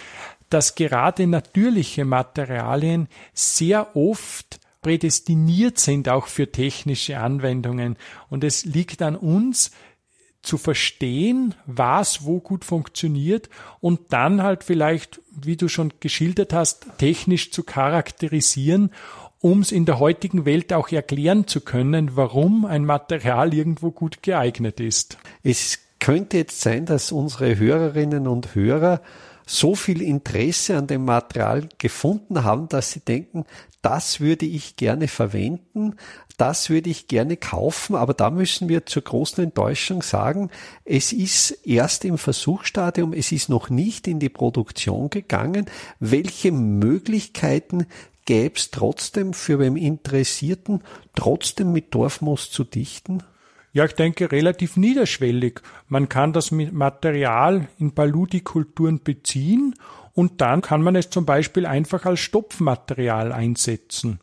dass 0.50 0.74
gerade 0.74 1.26
natürliche 1.26 2.04
Materialien 2.04 3.08
sehr 3.32 3.96
oft 3.96 4.60
prädestiniert 4.82 5.78
sind 5.78 6.08
auch 6.08 6.26
für 6.26 6.52
technische 6.52 7.18
Anwendungen. 7.18 7.96
Und 8.28 8.44
es 8.44 8.64
liegt 8.64 9.02
an 9.02 9.16
uns, 9.16 9.72
zu 10.46 10.58
verstehen, 10.58 11.54
was 11.66 12.24
wo 12.24 12.38
gut 12.38 12.64
funktioniert 12.64 13.50
und 13.80 14.12
dann 14.12 14.42
halt 14.42 14.62
vielleicht, 14.62 15.20
wie 15.32 15.56
du 15.56 15.68
schon 15.68 15.92
geschildert 16.00 16.52
hast, 16.52 16.86
technisch 16.98 17.50
zu 17.50 17.64
charakterisieren, 17.64 18.92
um 19.46 19.60
es 19.60 19.70
in 19.70 19.84
der 19.84 20.00
heutigen 20.00 20.44
Welt 20.44 20.72
auch 20.72 20.88
erklären 20.88 21.46
zu 21.46 21.60
können, 21.60 22.16
warum 22.16 22.64
ein 22.64 22.84
Material 22.84 23.54
irgendwo 23.54 23.92
gut 23.92 24.20
geeignet 24.24 24.80
ist. 24.80 25.18
Es 25.44 25.78
könnte 26.00 26.38
jetzt 26.38 26.62
sein, 26.62 26.84
dass 26.84 27.12
unsere 27.12 27.56
Hörerinnen 27.56 28.26
und 28.26 28.56
Hörer 28.56 29.00
so 29.46 29.76
viel 29.76 30.02
Interesse 30.02 30.76
an 30.76 30.88
dem 30.88 31.04
Material 31.04 31.68
gefunden 31.78 32.42
haben, 32.42 32.68
dass 32.68 32.90
sie 32.90 32.98
denken, 32.98 33.44
das 33.82 34.18
würde 34.18 34.46
ich 34.46 34.74
gerne 34.74 35.06
verwenden, 35.06 35.94
das 36.38 36.68
würde 36.68 36.90
ich 36.90 37.06
gerne 37.06 37.36
kaufen, 37.36 37.94
aber 37.94 38.14
da 38.14 38.30
müssen 38.30 38.68
wir 38.68 38.84
zur 38.84 39.02
großen 39.02 39.44
Enttäuschung 39.44 40.02
sagen, 40.02 40.50
es 40.84 41.12
ist 41.12 41.52
erst 41.64 42.04
im 42.04 42.18
Versuchsstadium, 42.18 43.12
es 43.12 43.30
ist 43.30 43.48
noch 43.48 43.70
nicht 43.70 44.08
in 44.08 44.18
die 44.18 44.28
Produktion 44.28 45.08
gegangen. 45.08 45.66
Welche 46.00 46.50
Möglichkeiten 46.50 47.86
gäbe 48.26 48.56
es 48.56 48.70
trotzdem 48.70 49.32
für 49.32 49.58
den 49.58 49.76
Interessierten, 49.76 50.82
trotzdem 51.14 51.72
mit 51.72 51.94
Dorfmoos 51.94 52.50
zu 52.50 52.64
dichten? 52.64 53.22
Ja, 53.72 53.84
ich 53.84 53.94
denke 53.94 54.32
relativ 54.32 54.76
niederschwellig. 54.76 55.60
Man 55.88 56.08
kann 56.08 56.32
das 56.32 56.50
Material 56.50 57.68
in 57.78 57.92
Paludikulturen 57.92 59.02
beziehen 59.02 59.74
und 60.14 60.40
dann 60.40 60.62
kann 60.62 60.82
man 60.82 60.96
es 60.96 61.10
zum 61.10 61.26
Beispiel 61.26 61.66
einfach 61.66 62.06
als 62.06 62.20
Stopfmaterial 62.20 63.32
einsetzen. 63.32 64.18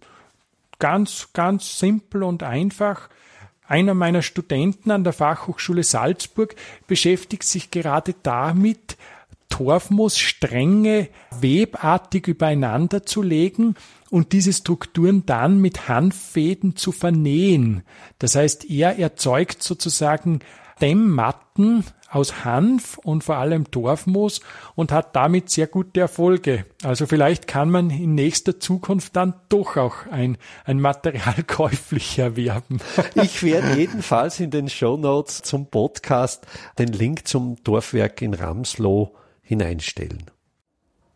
Ganz, 0.80 1.30
ganz 1.34 1.78
simpel 1.78 2.24
und 2.24 2.42
einfach. 2.42 3.10
Einer 3.68 3.94
meiner 3.94 4.24
Studenten 4.24 4.90
an 4.90 5.04
der 5.04 5.14
Fachhochschule 5.14 5.84
Salzburg 5.84 6.56
beschäftigt 6.88 7.44
sich 7.44 7.70
gerade 7.70 8.16
damit, 8.24 8.98
Torfmoos-Stränge 9.54 11.10
webartig 11.40 12.28
übereinander 12.28 13.06
zu 13.06 13.22
legen 13.22 13.76
und 14.10 14.34
diese 14.34 14.52
Strukturen 14.52 15.28
dann 15.28 15.62
mit 15.62 15.88
Hanffäden 15.88 16.76
zu 16.76 16.92
vernähen. 16.92 17.84
Das 18.18 18.36
heißt, 18.36 18.68
er 18.68 18.98
erzeugt 18.98 19.62
sozusagen 19.62 20.40
Dämmmatten 20.82 21.84
aus 22.10 22.44
Hanf 22.44 22.98
und 22.98 23.24
vor 23.24 23.36
allem 23.36 23.70
Torfmoos 23.70 24.42
und 24.74 24.92
hat 24.92 25.16
damit 25.16 25.52
sehr 25.52 25.68
gute 25.68 26.00
Erfolge. 26.00 26.66
Also 26.82 27.06
vielleicht 27.06 27.46
kann 27.46 27.70
man 27.70 27.92
in 27.92 28.16
nächster 28.16 28.60
Zukunft 28.60 29.16
dann 29.16 29.36
doch 29.50 29.78
auch 29.78 30.08
ein, 30.10 30.40
ein 30.66 30.82
Material 30.82 31.44
käuflich 31.48 32.18
erwerben. 32.18 32.80
Ich 33.14 33.44
werde 33.44 33.76
jedenfalls 33.78 34.40
in 34.40 34.50
den 34.50 34.68
Show 34.68 34.98
Notes 34.98 35.44
zum 35.44 35.68
Podcast 35.68 36.48
den 36.80 36.92
Link 36.92 37.28
zum 37.28 37.64
Dorfwerk 37.64 38.20
in 38.24 38.34
Ramsloh 38.34 39.14
hineinstellen. 39.44 40.24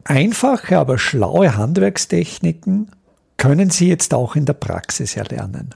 Einfache, 0.04 0.78
aber 0.78 1.00
schlaue 1.00 1.58
Handwerkstechniken 1.58 2.92
können 3.38 3.70
Sie 3.70 3.88
jetzt 3.88 4.14
auch 4.14 4.36
in 4.36 4.46
der 4.46 4.54
Praxis 4.54 5.16
erlernen. 5.16 5.76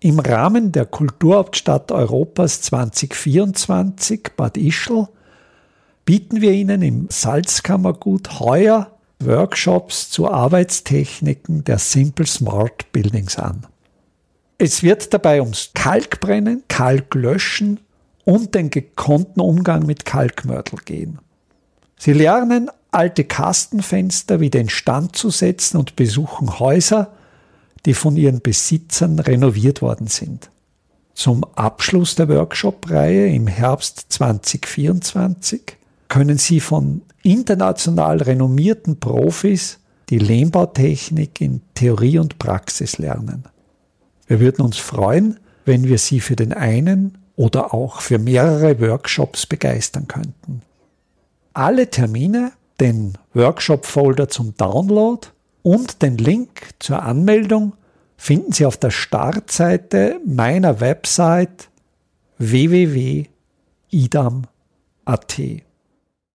Im 0.00 0.18
Rahmen 0.18 0.72
der 0.72 0.86
Kulturhauptstadt 0.86 1.92
Europas 1.92 2.60
2024 2.62 4.30
Bad 4.36 4.56
Ischl 4.56 5.08
bieten 6.04 6.40
wir 6.40 6.52
Ihnen 6.52 6.82
im 6.82 7.06
Salzkammergut 7.10 8.40
heuer 8.40 8.90
Workshops 9.20 10.10
zu 10.10 10.30
Arbeitstechniken 10.30 11.64
der 11.64 11.78
Simple 11.78 12.26
Smart 12.26 12.92
Buildings 12.92 13.38
an. 13.38 13.66
Es 14.58 14.82
wird 14.82 15.14
dabei 15.14 15.40
ums 15.40 15.70
Kalkbrennen, 15.74 16.64
Kalklöschen 16.68 17.80
und 18.24 18.54
den 18.54 18.70
gekonnten 18.70 19.40
Umgang 19.40 19.86
mit 19.86 20.04
Kalkmörtel 20.04 20.78
gehen. 20.84 21.18
Sie 21.98 22.12
lernen 22.12 22.70
alte 22.90 23.24
Kastenfenster 23.24 24.40
wieder 24.40 24.60
instand 24.60 25.16
zu 25.16 25.30
setzen 25.30 25.78
und 25.78 25.96
besuchen 25.96 26.58
Häuser, 26.58 27.12
die 27.86 27.94
von 27.94 28.16
ihren 28.16 28.40
Besitzern 28.40 29.18
renoviert 29.18 29.82
worden 29.82 30.06
sind. 30.06 30.50
Zum 31.14 31.44
Abschluss 31.54 32.14
der 32.14 32.28
Workshop-Reihe 32.28 33.28
im 33.28 33.46
Herbst 33.46 34.06
2024 34.08 35.76
können 36.08 36.38
Sie 36.38 36.60
von 36.60 37.02
international 37.22 38.22
renommierten 38.22 38.98
Profis 38.98 39.78
die 40.10 40.18
Lehmbautechnik 40.18 41.40
in 41.40 41.62
Theorie 41.74 42.18
und 42.18 42.38
Praxis 42.38 42.98
lernen. 42.98 43.44
Wir 44.26 44.40
würden 44.40 44.62
uns 44.64 44.76
freuen, 44.76 45.38
wenn 45.64 45.84
wir 45.84 45.98
Sie 45.98 46.20
für 46.20 46.36
den 46.36 46.52
einen 46.52 47.18
oder 47.36 47.74
auch 47.74 48.00
für 48.00 48.18
mehrere 48.18 48.80
Workshops 48.80 49.46
begeistern 49.46 50.08
könnten. 50.08 50.62
Alle 51.52 51.90
Termine, 51.90 52.52
den 52.80 53.18
Workshop-Folder 53.34 54.28
zum 54.28 54.56
Download 54.56 55.28
und 55.62 56.02
den 56.02 56.18
Link 56.18 56.70
zur 56.78 57.02
Anmeldung 57.02 57.74
finden 58.16 58.52
Sie 58.52 58.66
auf 58.66 58.76
der 58.76 58.90
Startseite 58.90 60.20
meiner 60.24 60.80
Website 60.80 61.68
www.idam.at. 62.38 63.30